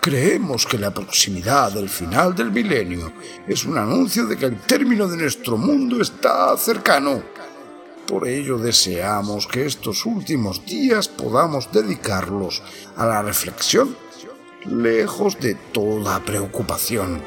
creemos 0.00 0.66
que 0.66 0.78
la 0.78 0.92
proximidad 0.92 1.72
del 1.72 1.88
final 1.88 2.34
del 2.34 2.50
milenio 2.50 3.12
es 3.46 3.64
un 3.64 3.76
anuncio 3.76 4.26
de 4.26 4.36
que 4.36 4.46
el 4.46 4.60
término 4.60 5.06
de 5.06 5.18
nuestro 5.18 5.56
mundo 5.56 6.00
está 6.00 6.56
cercano. 6.56 7.22
Por 8.06 8.26
ello 8.26 8.58
deseamos 8.58 9.46
que 9.46 9.66
estos 9.66 10.06
últimos 10.06 10.64
días 10.64 11.08
podamos 11.08 11.70
dedicarlos 11.70 12.62
a 12.96 13.06
la 13.06 13.22
reflexión, 13.22 13.96
lejos 14.66 15.38
de 15.38 15.54
toda 15.54 16.24
preocupación. 16.24 17.22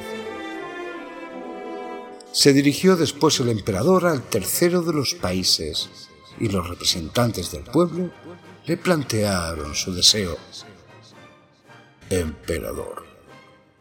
Se 2.32 2.52
dirigió 2.52 2.96
después 2.96 3.40
el 3.40 3.50
emperador 3.50 4.08
al 4.08 4.24
tercero 4.24 4.82
de 4.82 4.94
los 4.94 5.14
países 5.14 5.90
y 6.40 6.50
los 6.50 6.68
representantes 6.68 7.52
del 7.52 7.64
pueblo 7.64 8.10
le 8.66 8.78
plantearon 8.78 9.76
su 9.76 9.94
deseo. 9.94 10.38
Emperador, 12.10 13.06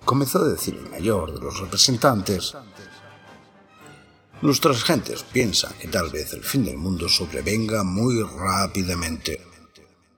comenzó 0.05 0.41
a 0.41 0.49
decir 0.49 0.75
el 0.75 0.91
mayor 0.91 1.33
de 1.33 1.41
los 1.41 1.59
representantes, 1.61 2.55
nuestras 4.43 4.83
gentes 4.83 5.23
piensan 5.23 5.73
que 5.75 5.89
tal 5.89 6.11
vez 6.11 6.33
el 6.33 6.43
fin 6.43 6.65
del 6.65 6.77
mundo 6.77 7.09
sobrevenga 7.09 7.85
muy 7.85 8.23
rápidamente. 8.23 9.41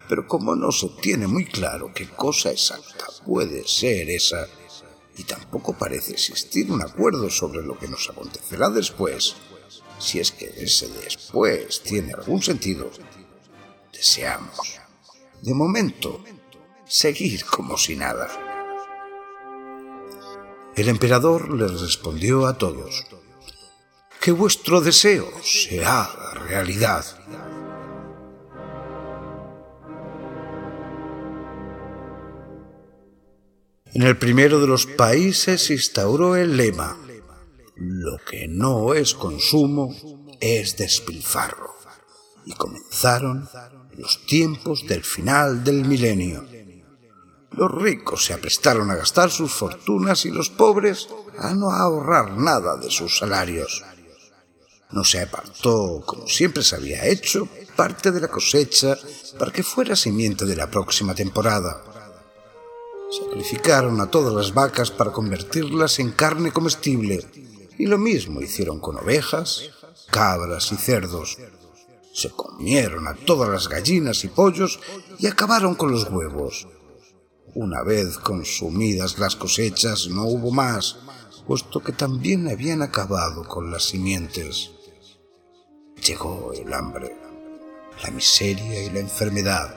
Pero 0.08 0.26
como 0.26 0.56
no 0.56 0.72
se 0.72 0.88
tiene 1.00 1.26
muy 1.26 1.44
claro 1.46 1.92
qué 1.94 2.08
cosa 2.08 2.50
exacta 2.50 3.06
puede 3.24 3.66
ser 3.66 4.08
esa 4.10 4.46
y 5.16 5.24
tampoco 5.24 5.74
parece 5.74 6.12
existir 6.12 6.70
un 6.70 6.82
acuerdo 6.82 7.30
sobre 7.30 7.62
lo 7.62 7.78
que 7.78 7.88
nos 7.88 8.08
acontecerá 8.10 8.68
después, 8.70 9.36
si 9.98 10.18
es 10.18 10.32
que 10.32 10.46
ese 10.56 10.88
después 10.88 11.82
tiene 11.82 12.12
algún 12.12 12.42
sentido. 12.42 12.90
Deseamos, 13.92 14.80
de 15.42 15.54
momento, 15.54 16.24
seguir 16.86 17.44
como 17.44 17.76
si 17.76 17.96
nada. 17.96 18.28
El 20.76 20.88
emperador 20.88 21.54
les 21.54 21.80
respondió 21.80 22.46
a 22.46 22.58
todos, 22.58 23.06
que 24.20 24.32
vuestro 24.32 24.80
deseo 24.80 25.30
se 25.42 25.84
haga 25.84 26.34
realidad. 26.34 27.04
En 33.92 34.02
el 34.02 34.18
primero 34.18 34.60
de 34.60 34.66
los 34.66 34.86
países 34.86 35.66
se 35.66 35.74
instauró 35.74 36.34
el 36.34 36.56
lema, 36.56 36.98
lo 37.76 38.18
que 38.18 38.48
no 38.48 38.94
es 38.94 39.14
consumo 39.14 39.94
es 40.40 40.76
despilfarro. 40.76 41.74
Y 42.44 42.52
comenzaron 42.54 43.48
los 43.96 44.26
tiempos 44.26 44.86
del 44.86 45.04
final 45.04 45.62
del 45.64 45.84
milenio. 45.84 46.44
Los 47.56 47.70
ricos 47.70 48.24
se 48.24 48.34
aprestaron 48.34 48.90
a 48.90 48.96
gastar 48.96 49.30
sus 49.30 49.52
fortunas 49.52 50.24
y 50.24 50.30
los 50.30 50.50
pobres 50.50 51.08
a 51.38 51.54
no 51.54 51.70
ahorrar 51.70 52.32
nada 52.32 52.76
de 52.76 52.90
sus 52.90 53.18
salarios. 53.18 53.84
No 54.90 55.04
se 55.04 55.22
apartó, 55.22 56.02
como 56.04 56.26
siempre 56.26 56.62
se 56.62 56.76
había 56.76 57.06
hecho, 57.06 57.48
parte 57.76 58.10
de 58.10 58.20
la 58.20 58.28
cosecha 58.28 58.96
para 59.38 59.52
que 59.52 59.62
fuera 59.62 59.96
simiente 59.96 60.44
de 60.44 60.56
la 60.56 60.70
próxima 60.70 61.14
temporada 61.14 61.82
Sacrificaron 63.10 64.00
a 64.00 64.10
todas 64.10 64.34
las 64.34 64.54
vacas 64.54 64.90
para 64.90 65.12
convertirlas 65.12 66.00
en 66.00 66.10
carne 66.10 66.52
comestible 66.52 67.24
y 67.78 67.86
lo 67.86 67.96
mismo 67.96 68.40
hicieron 68.40 68.80
con 68.80 68.96
ovejas, 68.96 69.70
cabras 70.10 70.72
y 70.72 70.76
cerdos. 70.76 71.38
Se 72.12 72.30
comieron 72.30 73.06
a 73.06 73.14
todas 73.14 73.48
las 73.50 73.68
gallinas 73.68 74.24
y 74.24 74.28
pollos 74.28 74.80
y 75.18 75.28
acabaron 75.28 75.76
con 75.76 75.92
los 75.92 76.10
huevos. 76.10 76.66
Una 77.56 77.84
vez 77.84 78.18
consumidas 78.18 79.20
las 79.20 79.36
cosechas 79.36 80.08
no 80.08 80.24
hubo 80.24 80.50
más, 80.50 80.96
puesto 81.46 81.78
que 81.80 81.92
también 81.92 82.48
habían 82.48 82.82
acabado 82.82 83.46
con 83.46 83.70
las 83.70 83.84
simientes. 83.84 84.72
Llegó 86.04 86.52
el 86.52 86.72
hambre, 86.74 87.16
la 88.02 88.10
miseria 88.10 88.82
y 88.82 88.90
la 88.90 88.98
enfermedad, 88.98 89.72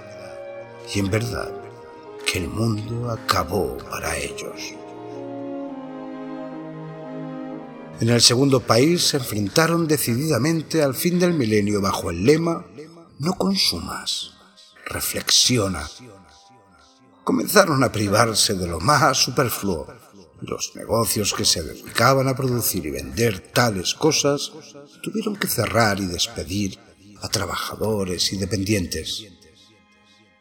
y 0.92 0.98
en 0.98 1.12
verdad 1.12 1.52
que 2.26 2.40
el 2.40 2.50
mundo 2.50 3.12
acabó 3.12 3.78
para 3.92 4.18
ellos. 4.18 4.74
En 8.00 8.10
el 8.10 8.22
segundo 8.22 8.60
país 8.60 9.10
se 9.10 9.18
enfrentaron 9.18 9.88
decididamente 9.88 10.82
al 10.82 10.96
fin 10.96 11.20
del 11.20 11.36
milenio 11.36 11.80
bajo 11.80 12.10
el 12.10 12.26
lema 12.26 12.66
No 13.20 13.34
consumas, 13.34 14.32
reflexiona. 14.88 15.88
Comenzaron 17.28 17.84
a 17.84 17.92
privarse 17.92 18.54
de 18.54 18.68
lo 18.68 18.80
más 18.80 19.18
superfluo. 19.18 19.86
Los 20.40 20.78
negocios 20.78 21.34
que 21.34 21.44
se 21.44 21.62
dedicaban 21.62 22.30
a 22.30 22.36
producir 22.38 22.86
y 22.86 22.92
vender 22.92 23.52
tales 23.52 23.96
cosas 23.96 24.54
tuvieron 25.04 25.36
que 25.36 25.50
cerrar 25.50 26.00
y 26.00 26.06
despedir 26.06 26.80
a 27.22 27.28
trabajadores 27.28 28.32
y 28.32 28.38
dependientes. 28.38 29.28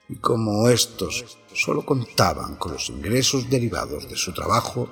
Y 0.08 0.14
como 0.18 0.68
estos 0.68 1.38
solo 1.52 1.84
contaban 1.84 2.54
con 2.54 2.74
los 2.74 2.88
ingresos 2.88 3.50
derivados 3.50 4.08
de 4.08 4.16
su 4.16 4.32
trabajo, 4.32 4.88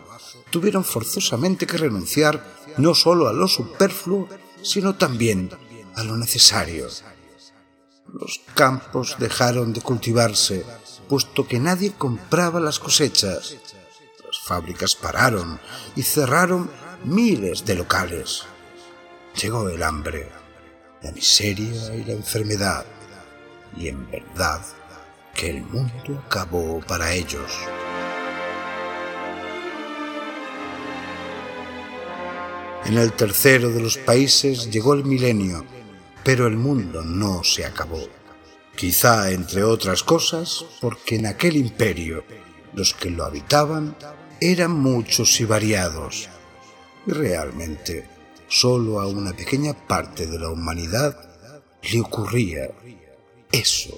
tuvieron 0.50 0.82
forzosamente 0.82 1.64
que 1.64 1.78
renunciar 1.78 2.42
no 2.76 2.96
solo 2.96 3.28
a 3.28 3.32
lo 3.32 3.46
superfluo, 3.46 4.28
sino 4.62 4.96
también 4.96 5.48
a 5.94 6.02
lo 6.02 6.16
necesario. 6.16 6.88
Los 8.12 8.40
campos 8.54 9.16
dejaron 9.20 9.72
de 9.72 9.80
cultivarse, 9.80 10.64
puesto 11.08 11.46
que 11.46 11.58
nadie 11.58 11.92
compraba 11.92 12.60
las 12.60 12.78
cosechas. 12.78 13.56
Las 14.24 14.38
fábricas 14.40 14.94
pararon 14.94 15.60
y 15.96 16.02
cerraron 16.02 16.70
miles 17.04 17.64
de 17.64 17.74
locales. 17.74 18.44
llegó 19.40 19.68
el 19.68 19.82
hambre, 19.82 20.30
la 21.02 21.12
miseria 21.12 21.94
y 21.94 22.04
la 22.04 22.12
enfermedad, 22.12 22.86
y 23.76 23.88
en 23.88 24.10
verdad 24.10 24.60
que 25.34 25.50
el 25.50 25.62
mundo 25.62 26.22
acabó 26.26 26.80
para 26.80 27.12
ellos. 27.12 27.50
En 32.86 32.98
el 32.98 33.12
tercero 33.12 33.70
de 33.70 33.80
los 33.80 33.96
países 33.96 34.70
llegó 34.70 34.94
el 34.94 35.04
milenio, 35.04 35.64
pero 36.22 36.46
el 36.46 36.56
mundo 36.56 37.02
no 37.02 37.42
se 37.42 37.64
acabó. 37.64 38.23
Quizá, 38.76 39.30
entre 39.30 39.62
otras 39.62 40.02
cosas, 40.02 40.64
porque 40.80 41.16
en 41.16 41.26
aquel 41.26 41.56
imperio 41.56 42.24
los 42.72 42.92
que 42.92 43.08
lo 43.08 43.24
habitaban 43.24 43.96
eran 44.40 44.72
muchos 44.72 45.40
y 45.40 45.44
variados. 45.44 46.28
Y 47.06 47.12
realmente, 47.12 48.08
solo 48.48 49.00
a 49.00 49.06
una 49.06 49.32
pequeña 49.32 49.74
parte 49.74 50.26
de 50.26 50.38
la 50.38 50.50
humanidad 50.50 51.16
le 51.82 52.00
ocurría 52.00 52.70
eso 53.52 53.96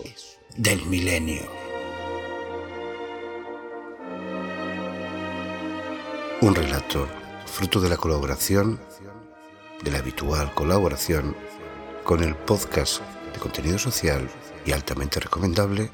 del 0.56 0.84
milenio. 0.86 1.42
Un 6.42 6.54
relato 6.54 7.08
fruto 7.46 7.80
de 7.80 7.88
la 7.88 7.96
colaboración, 7.96 8.78
de 9.82 9.90
la 9.90 9.98
habitual 9.98 10.52
colaboración 10.54 11.34
con 12.04 12.22
el 12.22 12.34
podcast 12.34 13.00
de 13.32 13.40
contenido 13.40 13.78
social 13.78 14.28
y 14.66 14.72
altamente 14.72 15.20
recomendable 15.20 15.90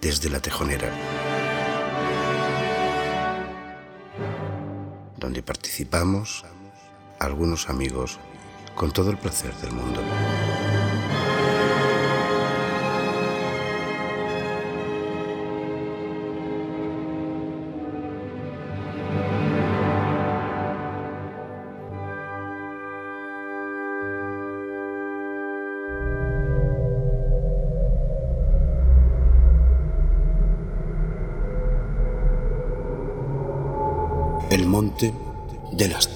desde 0.00 0.30
la 0.30 0.40
tejonera, 0.40 0.90
donde 5.18 5.42
participamos 5.42 6.44
algunos 7.20 7.68
amigos 7.68 8.18
con 8.74 8.90
todo 8.92 9.10
el 9.10 9.18
placer 9.18 9.54
del 9.56 9.72
mundo. 9.72 10.00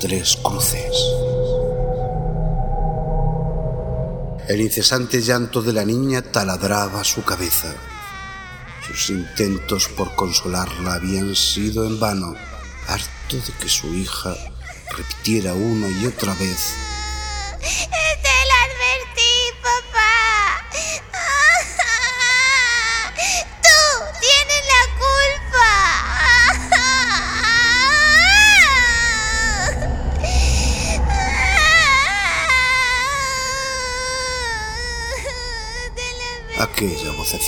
Tres 0.01 0.37
cruces. 0.43 0.95
El 4.49 4.61
incesante 4.61 5.21
llanto 5.21 5.61
de 5.61 5.73
la 5.73 5.85
niña 5.85 6.23
taladraba 6.23 7.05
su 7.05 7.23
cabeza. 7.25 7.75
Sus 8.87 9.11
intentos 9.11 9.89
por 9.89 10.15
consolarla 10.15 10.95
habían 10.95 11.35
sido 11.35 11.87
en 11.87 12.01
vano, 12.01 12.35
harto 12.87 13.37
de 13.37 13.53
que 13.61 13.69
su 13.69 13.93
hija 13.95 14.35
repitiera 14.97 15.53
una 15.53 15.89
y 15.89 16.07
otra 16.07 16.33
vez 16.35 16.75
Te 17.61 18.37
lo 18.49 18.55
advertí, 18.67 19.33
papá. 19.63 20.65
Tú 23.63 24.21
tienes 24.21 24.63
la 24.73 24.83
culpa. 24.99 25.39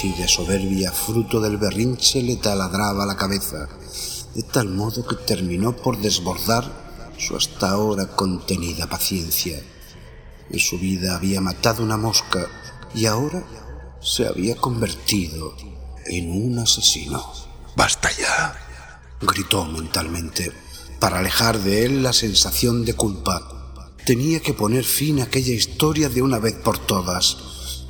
Vocecilla 0.01 0.29
soberbia, 0.29 0.93
fruto 0.93 1.41
del 1.41 1.59
berrinche, 1.59 2.23
le 2.23 2.37
taladraba 2.37 3.05
la 3.05 3.19
cabeza, 3.19 3.69
de 4.35 4.43
tal 4.45 4.71
modo 4.71 5.07
que 5.07 5.15
terminó 5.15 5.77
por 5.77 6.01
desbordar 6.01 6.65
su 7.19 7.37
hasta 7.37 7.69
ahora 7.69 8.07
contenida 8.07 8.89
paciencia. 8.89 9.63
En 10.49 10.59
su 10.59 10.79
vida 10.79 11.17
había 11.17 11.43
matado 11.43 11.83
una 11.83 11.99
mosca 11.99 12.49
y 12.95 13.05
ahora 13.05 13.45
se 14.01 14.27
había 14.27 14.57
convertido 14.57 15.55
en 16.07 16.31
un 16.31 16.61
asesino. 16.61 17.23
Basta 17.77 18.09
ya. 18.19 18.57
Gritó 19.21 19.67
mentalmente, 19.67 20.51
para 20.99 21.19
alejar 21.19 21.59
de 21.59 21.85
él 21.85 22.03
la 22.03 22.15
sensación 22.15 22.87
de 22.87 22.95
culpa. 22.95 23.93
Tenía 24.07 24.41
que 24.41 24.55
poner 24.55 24.85
fin 24.85 25.21
a 25.21 25.25
aquella 25.25 25.53
historia 25.53 26.09
de 26.09 26.23
una 26.23 26.39
vez 26.39 26.55
por 26.55 26.79
todas. 26.79 27.37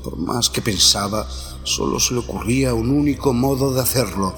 Por 0.03 0.16
más 0.16 0.51
que 0.51 0.61
pensaba, 0.61 1.29
solo 1.64 2.01
se 2.01 2.14
le 2.14 2.20
ocurría 2.20 2.75
un 2.75 2.90
único 2.90 3.33
modo 3.33 3.73
de 3.73 3.81
hacerlo. 3.81 4.35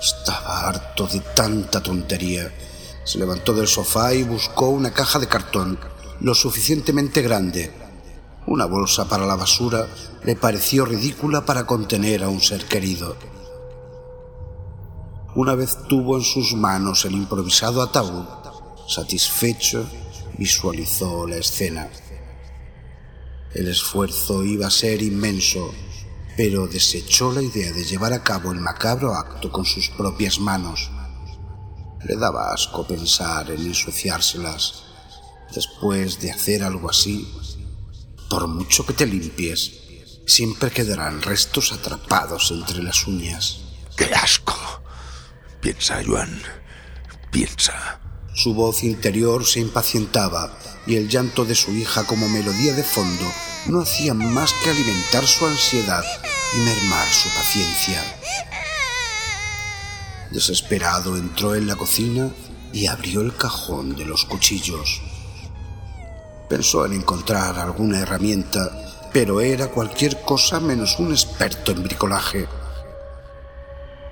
Estaba 0.00 0.68
harto 0.68 1.06
de 1.06 1.20
tanta 1.20 1.82
tontería. 1.82 2.52
Se 3.04 3.18
levantó 3.18 3.52
del 3.52 3.68
sofá 3.68 4.14
y 4.14 4.22
buscó 4.22 4.68
una 4.68 4.92
caja 4.92 5.18
de 5.18 5.28
cartón, 5.28 5.78
lo 6.20 6.34
suficientemente 6.34 7.22
grande. 7.22 7.72
Una 8.46 8.66
bolsa 8.66 9.08
para 9.08 9.26
la 9.26 9.36
basura 9.36 9.86
le 10.24 10.36
pareció 10.36 10.84
ridícula 10.84 11.44
para 11.44 11.66
contener 11.66 12.24
a 12.24 12.28
un 12.28 12.40
ser 12.40 12.64
querido. 12.66 13.16
Una 15.34 15.54
vez 15.54 15.78
tuvo 15.88 16.18
en 16.18 16.24
sus 16.24 16.54
manos 16.54 17.04
el 17.04 17.12
improvisado 17.12 17.80
ataúd, 17.80 18.26
satisfecho, 18.86 19.86
visualizó 20.36 21.26
la 21.26 21.36
escena. 21.36 21.88
El 23.54 23.68
esfuerzo 23.68 24.44
iba 24.44 24.66
a 24.66 24.70
ser 24.70 25.02
inmenso, 25.02 25.72
pero 26.36 26.66
desechó 26.66 27.32
la 27.32 27.42
idea 27.42 27.72
de 27.72 27.84
llevar 27.84 28.12
a 28.12 28.22
cabo 28.22 28.52
el 28.52 28.60
macabro 28.60 29.14
acto 29.14 29.50
con 29.50 29.64
sus 29.64 29.90
propias 29.90 30.38
manos. 30.38 30.90
Le 32.04 32.16
daba 32.16 32.52
asco 32.52 32.86
pensar 32.86 33.50
en 33.50 33.60
ensuciárselas. 33.60 34.84
Después 35.54 36.18
de 36.20 36.32
hacer 36.32 36.62
algo 36.62 36.88
así, 36.88 37.30
por 38.30 38.48
mucho 38.48 38.86
que 38.86 38.94
te 38.94 39.06
limpies, 39.06 39.72
siempre 40.26 40.70
quedarán 40.70 41.20
restos 41.20 41.72
atrapados 41.72 42.50
entre 42.50 42.82
las 42.82 43.06
uñas. 43.06 43.58
¡Qué 43.96 44.06
asco! 44.14 44.56
Piensa, 45.60 46.02
Joan. 46.04 46.42
Piensa. 47.30 48.00
Su 48.34 48.54
voz 48.54 48.82
interior 48.82 49.44
se 49.44 49.60
impacientaba 49.60 50.58
y 50.86 50.96
el 50.96 51.08
llanto 51.08 51.44
de 51.44 51.54
su 51.54 51.72
hija 51.72 52.04
como 52.04 52.28
melodía 52.28 52.72
de 52.72 52.82
fondo 52.82 53.26
no 53.66 53.80
hacía 53.80 54.14
más 54.14 54.52
que 54.62 54.70
alimentar 54.70 55.26
su 55.26 55.46
ansiedad 55.46 56.04
y 56.54 56.58
mermar 56.58 57.08
su 57.08 57.28
paciencia. 57.28 58.02
Desesperado 60.30 61.16
entró 61.16 61.54
en 61.54 61.66
la 61.66 61.76
cocina 61.76 62.30
y 62.72 62.86
abrió 62.86 63.20
el 63.20 63.36
cajón 63.36 63.94
de 63.94 64.04
los 64.04 64.24
cuchillos. 64.24 65.02
Pensó 66.48 66.84
en 66.86 66.94
encontrar 66.94 67.58
alguna 67.58 68.00
herramienta, 68.00 69.10
pero 69.12 69.40
era 69.40 69.68
cualquier 69.68 70.22
cosa 70.22 70.58
menos 70.58 70.98
un 70.98 71.12
experto 71.12 71.72
en 71.72 71.82
bricolaje. 71.82 72.48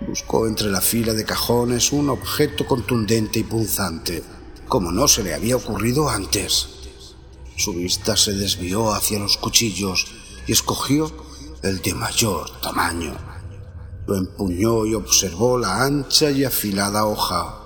Buscó 0.00 0.46
entre 0.46 0.70
la 0.70 0.80
fila 0.80 1.12
de 1.12 1.24
cajones 1.24 1.92
un 1.92 2.08
objeto 2.10 2.66
contundente 2.66 3.38
y 3.40 3.42
punzante, 3.42 4.22
como 4.68 4.92
no 4.92 5.08
se 5.08 5.22
le 5.22 5.34
había 5.34 5.56
ocurrido 5.56 6.08
antes. 6.08 6.79
Su 7.60 7.74
vista 7.74 8.16
se 8.16 8.32
desvió 8.32 8.90
hacia 8.94 9.18
los 9.18 9.36
cuchillos 9.36 10.06
y 10.46 10.52
escogió 10.52 11.12
el 11.62 11.82
de 11.82 11.92
mayor 11.92 12.58
tamaño. 12.62 13.14
Lo 14.06 14.16
empuñó 14.16 14.86
y 14.86 14.94
observó 14.94 15.58
la 15.58 15.84
ancha 15.84 16.30
y 16.30 16.42
afilada 16.42 17.04
hoja. 17.04 17.60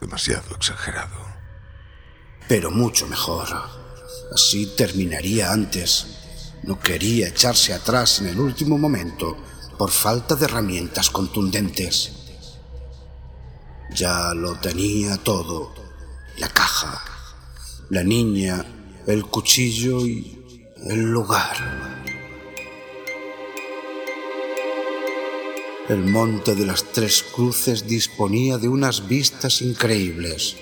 Demasiado 0.00 0.56
exagerado. 0.56 1.14
Pero 2.48 2.70
mucho 2.70 3.06
mejor. 3.06 3.48
Así 4.34 4.74
terminaría 4.78 5.52
antes. 5.52 6.06
No 6.62 6.80
quería 6.80 7.28
echarse 7.28 7.74
atrás 7.74 8.18
en 8.20 8.28
el 8.28 8.40
último 8.40 8.78
momento 8.78 9.36
por 9.76 9.90
falta 9.90 10.36
de 10.36 10.46
herramientas 10.46 11.10
contundentes. 11.10 12.12
Ya 13.94 14.32
lo 14.32 14.54
tenía 14.54 15.18
todo. 15.18 15.74
La 16.38 16.48
caja, 16.48 17.04
la 17.90 18.02
niña, 18.02 18.64
el 19.06 19.24
cuchillo 19.26 20.06
y 20.06 20.38
el 20.86 21.02
lugar. 21.02 21.56
El 25.88 26.04
monte 26.04 26.54
de 26.54 26.64
las 26.64 26.84
tres 26.92 27.24
cruces 27.34 27.86
disponía 27.86 28.58
de 28.58 28.68
unas 28.68 29.08
vistas 29.08 29.60
increíbles. 29.62 30.56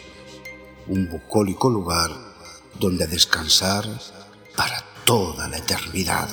Un 0.88 1.08
bucólico 1.08 1.68
lugar 1.68 2.10
donde 2.78 3.06
descansar 3.06 3.84
para 4.56 4.84
toda 5.04 5.46
la 5.48 5.58
eternidad. 5.58 6.28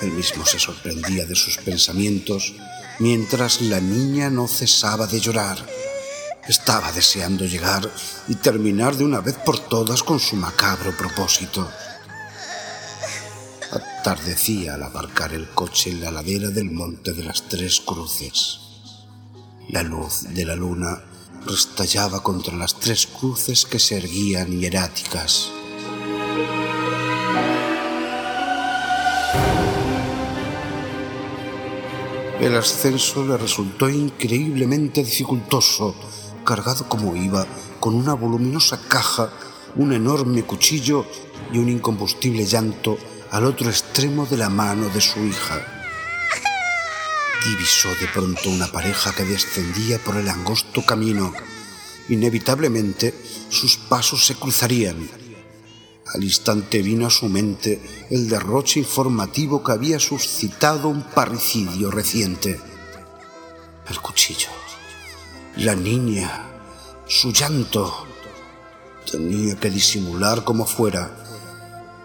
Él 0.00 0.12
mismo 0.12 0.46
se 0.46 0.60
sorprendía 0.60 1.26
de 1.26 1.34
sus 1.34 1.56
pensamientos 1.58 2.54
mientras 3.00 3.60
la 3.60 3.80
niña 3.80 4.30
no 4.30 4.46
cesaba 4.46 5.08
de 5.08 5.18
llorar. 5.18 5.58
Estaba 6.48 6.90
deseando 6.92 7.44
llegar 7.44 7.90
y 8.26 8.34
terminar 8.36 8.96
de 8.96 9.04
una 9.04 9.20
vez 9.20 9.36
por 9.36 9.58
todas 9.58 10.02
con 10.02 10.18
su 10.18 10.34
macabro 10.36 10.96
propósito. 10.96 11.68
Atardecía 13.70 14.74
al 14.74 14.82
aparcar 14.82 15.34
el 15.34 15.50
coche 15.50 15.90
en 15.90 16.00
la 16.00 16.10
ladera 16.10 16.48
del 16.48 16.70
Monte 16.70 17.12
de 17.12 17.24
las 17.24 17.42
Tres 17.48 17.80
Cruces. 17.80 18.60
La 19.68 19.82
luz 19.82 20.22
de 20.30 20.46
la 20.46 20.56
luna 20.56 21.02
restallaba 21.44 22.22
contra 22.22 22.56
las 22.56 22.74
tres 22.80 23.06
cruces 23.06 23.66
que 23.66 23.78
se 23.78 23.98
erguían 23.98 24.58
hieráticas. 24.58 25.50
El 32.40 32.56
ascenso 32.56 33.26
le 33.26 33.36
resultó 33.36 33.88
increíblemente 33.90 35.02
dificultoso, 35.02 35.94
cargado 36.48 36.88
como 36.88 37.14
iba, 37.14 37.46
con 37.78 37.94
una 37.94 38.14
voluminosa 38.14 38.80
caja, 38.88 39.30
un 39.76 39.92
enorme 39.92 40.44
cuchillo 40.44 41.04
y 41.52 41.58
un 41.58 41.68
incombustible 41.68 42.46
llanto 42.46 42.96
al 43.30 43.44
otro 43.44 43.68
extremo 43.68 44.24
de 44.24 44.38
la 44.38 44.48
mano 44.48 44.88
de 44.88 45.02
su 45.02 45.20
hija. 45.26 45.60
Divisó 47.44 47.90
de 48.00 48.08
pronto 48.14 48.48
una 48.48 48.66
pareja 48.66 49.12
que 49.14 49.24
descendía 49.24 49.98
por 49.98 50.16
el 50.16 50.26
angosto 50.26 50.86
camino. 50.86 51.34
Inevitablemente 52.08 53.14
sus 53.50 53.76
pasos 53.76 54.24
se 54.24 54.34
cruzarían. 54.36 55.06
Al 56.14 56.24
instante 56.24 56.80
vino 56.80 57.08
a 57.08 57.10
su 57.10 57.28
mente 57.28 58.06
el 58.08 58.26
derroche 58.26 58.80
informativo 58.80 59.62
que 59.62 59.72
había 59.72 60.00
suscitado 60.00 60.88
un 60.88 61.02
parricidio 61.02 61.90
reciente. 61.90 62.58
El 63.90 64.00
cuchillo, 64.00 64.48
la 65.58 65.74
niña, 65.74 66.30
su 67.08 67.32
llanto. 67.32 68.06
Tenía 69.10 69.56
que 69.56 69.70
disimular 69.70 70.44
como 70.44 70.64
fuera. 70.64 71.10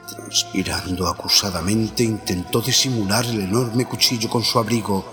Transpirando 0.10 1.08
acusadamente 1.08 2.04
intentó 2.04 2.62
disimular 2.62 3.24
el 3.26 3.42
enorme 3.42 3.86
cuchillo 3.86 4.28
con 4.28 4.44
su 4.44 4.58
abrigo, 4.58 5.06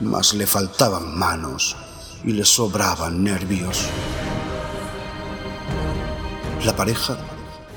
mas 0.00 0.32
le 0.32 0.46
faltaban 0.46 1.18
manos 1.18 1.76
y 2.24 2.32
le 2.32 2.46
sobraban 2.46 3.22
nervios. 3.22 3.84
La 6.64 6.74
pareja 6.74 7.18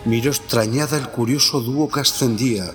miró 0.06 0.32
extrañada 0.32 0.98
el 0.98 1.10
curioso 1.10 1.60
dúo 1.60 1.90
que 1.90 2.00
ascendía. 2.00 2.74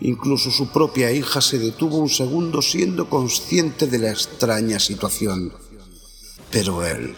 Incluso 0.00 0.52
su 0.52 0.68
propia 0.68 1.10
hija 1.10 1.40
se 1.40 1.58
detuvo 1.58 1.96
un 1.96 2.08
segundo 2.08 2.62
siendo 2.62 3.10
consciente 3.10 3.88
de 3.88 3.98
la 3.98 4.10
extraña 4.10 4.78
situación. 4.78 5.52
Pero 6.52 6.86
él 6.86 7.16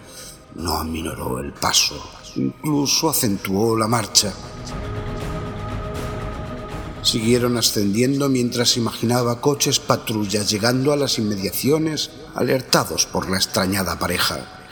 no 0.54 0.78
aminoró 0.78 1.40
el 1.40 1.52
paso, 1.52 1.96
incluso 2.36 3.10
acentuó 3.10 3.76
la 3.76 3.88
marcha. 3.88 4.32
Siguieron 7.02 7.58
ascendiendo 7.58 8.28
mientras 8.30 8.78
imaginaba 8.78 9.40
coches 9.40 9.80
patrullas 9.80 10.48
llegando 10.48 10.92
a 10.92 10.96
las 10.96 11.18
inmediaciones 11.18 12.10
alertados 12.34 13.06
por 13.06 13.28
la 13.28 13.36
extrañada 13.36 13.98
pareja. 13.98 14.62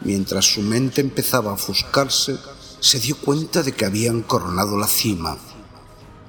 Mientras 0.00 0.46
su 0.46 0.62
mente 0.62 1.00
empezaba 1.00 1.50
a 1.50 1.54
ofuscarse, 1.54 2.38
se 2.80 3.00
dio 3.00 3.16
cuenta 3.16 3.62
de 3.62 3.72
que 3.72 3.84
habían 3.84 4.22
coronado 4.22 4.78
la 4.78 4.86
cima. 4.86 5.36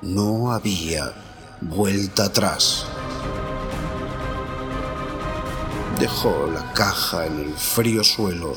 No 0.01 0.51
había 0.51 1.13
vuelta 1.61 2.25
atrás. 2.25 2.85
Dejó 5.99 6.47
la 6.53 6.73
caja 6.73 7.25
en 7.25 7.39
el 7.39 7.53
frío 7.53 8.03
suelo, 8.03 8.53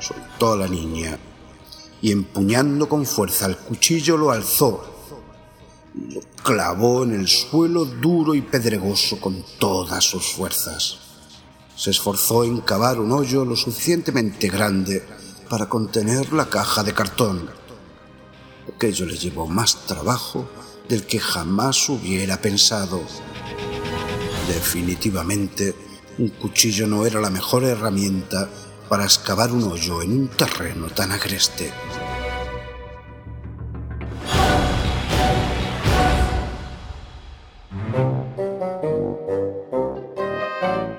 soltó 0.00 0.54
a 0.54 0.56
la 0.56 0.66
niña 0.66 1.16
y 2.02 2.10
empuñando 2.10 2.88
con 2.88 3.06
fuerza 3.06 3.46
el 3.46 3.56
cuchillo 3.56 4.16
lo 4.16 4.32
alzó. 4.32 4.82
Lo 5.94 6.20
clavó 6.42 7.04
en 7.04 7.14
el 7.14 7.28
suelo 7.28 7.84
duro 7.84 8.34
y 8.34 8.42
pedregoso 8.42 9.20
con 9.20 9.44
todas 9.60 10.02
sus 10.02 10.32
fuerzas. 10.32 10.98
Se 11.76 11.90
esforzó 11.90 12.42
en 12.42 12.60
cavar 12.60 12.98
un 12.98 13.12
hoyo 13.12 13.44
lo 13.44 13.54
suficientemente 13.54 14.48
grande 14.48 15.06
para 15.48 15.68
contener 15.68 16.32
la 16.32 16.48
caja 16.50 16.82
de 16.82 16.92
cartón. 16.92 17.48
Aquello 18.74 19.06
le 19.06 19.16
llevó 19.16 19.46
más 19.46 19.86
trabajo 19.86 20.48
del 20.88 21.06
que 21.06 21.20
jamás 21.20 21.88
hubiera 21.88 22.40
pensado. 22.40 23.00
Definitivamente, 24.48 25.87
un 26.18 26.28
cuchillo 26.30 26.86
no 26.86 27.06
era 27.06 27.20
la 27.20 27.30
mejor 27.30 27.64
herramienta 27.64 28.48
para 28.88 29.04
excavar 29.04 29.52
un 29.52 29.62
hoyo 29.64 30.02
en 30.02 30.12
un 30.12 30.28
terreno 30.28 30.88
tan 30.88 31.12
agreste. 31.12 31.72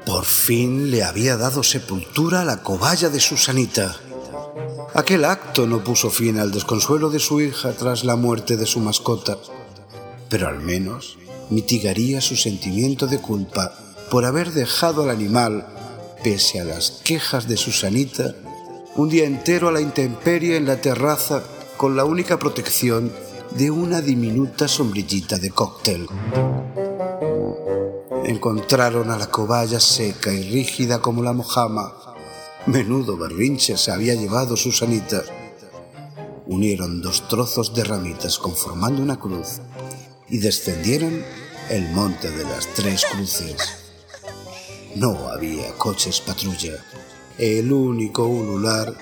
Por 0.05 0.25
fin 0.25 0.89
le 0.89 1.03
había 1.03 1.36
dado 1.36 1.63
sepultura 1.63 2.41
a 2.41 2.45
la 2.45 2.63
cobaya 2.63 3.10
de 3.10 3.19
Susanita. 3.19 3.97
Aquel 4.95 5.25
acto 5.25 5.67
no 5.67 5.84
puso 5.84 6.10
fin 6.10 6.39
al 6.39 6.51
desconsuelo 6.51 7.10
de 7.10 7.19
su 7.19 7.41
hija 7.41 7.73
tras 7.73 8.03
la 8.03 8.15
muerte 8.15 8.58
de 8.58 8.65
su 8.65 8.79
mascota, 8.79 9.38
pero 10.29 10.47
al 10.47 10.60
menos 10.60 11.17
mitigaría 11.49 12.21
su 12.21 12.36
sentimiento 12.36 13.05
de 13.05 13.19
culpa 13.19 13.73
por 14.10 14.26
haber 14.26 14.52
dejado 14.52 15.04
al 15.04 15.10
animal, 15.12 15.67
pese 16.24 16.60
a 16.60 16.63
las 16.63 16.91
quejas 17.04 17.48
de 17.48 17.58
Susanita, 17.58 18.36
un 18.95 19.10
día 19.10 19.26
entero 19.26 19.69
a 19.69 19.72
la 19.72 19.82
intemperie 19.82 20.58
en 20.58 20.65
la 20.65 20.82
terraza 20.82 21.43
con 21.78 21.95
la 21.95 22.06
única 22.06 22.39
protección 22.39 23.12
de 23.52 23.72
una 23.72 24.02
diminuta 24.02 24.67
sombrillita 24.67 25.38
de 25.38 25.52
cóctel. 25.52 26.08
Encontraron 28.26 29.10
a 29.12 29.17
la 29.17 29.28
cobaya 29.28 29.80
seca 29.80 30.34
y 30.34 30.50
rígida 30.50 31.02
como 31.02 31.24
la 31.24 31.34
mojama. 31.34 31.93
Menudo 32.65 33.17
berrinche 33.17 33.78
se 33.78 33.91
había 33.91 34.15
llevado 34.15 34.58
Susanita. 34.58 35.24
Unieron 36.48 37.02
dos 37.02 37.28
trozos 37.28 37.74
de 37.74 37.84
ramitas 37.84 38.39
conformando 38.39 39.02
una 39.02 39.19
cruz 39.19 39.62
y 40.30 40.39
descendieron 40.39 41.24
el 41.69 41.89
monte 41.91 42.30
de 42.32 42.43
las 42.43 42.67
tres 42.74 43.06
cruces. 43.06 43.88
No 44.95 45.30
había 45.30 45.71
coches 45.73 46.19
patrulla. 46.19 46.73
El 47.38 47.71
único 47.71 48.25
ulular 48.25 48.93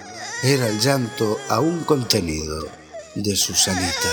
era 0.43 0.67
el 0.67 0.79
llanto 0.79 1.39
aún 1.49 1.83
contenido 1.83 2.67
de 3.15 3.35
Susanita. 3.35 4.09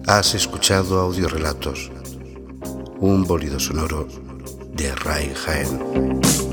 Has 0.07 0.37
escuchado 0.37 1.01
audiorelatos 1.01 1.91
un 3.01 3.25
bólido 3.25 3.59
sonoro 3.59 4.07
de 4.83 4.91
Ray 4.97 6.52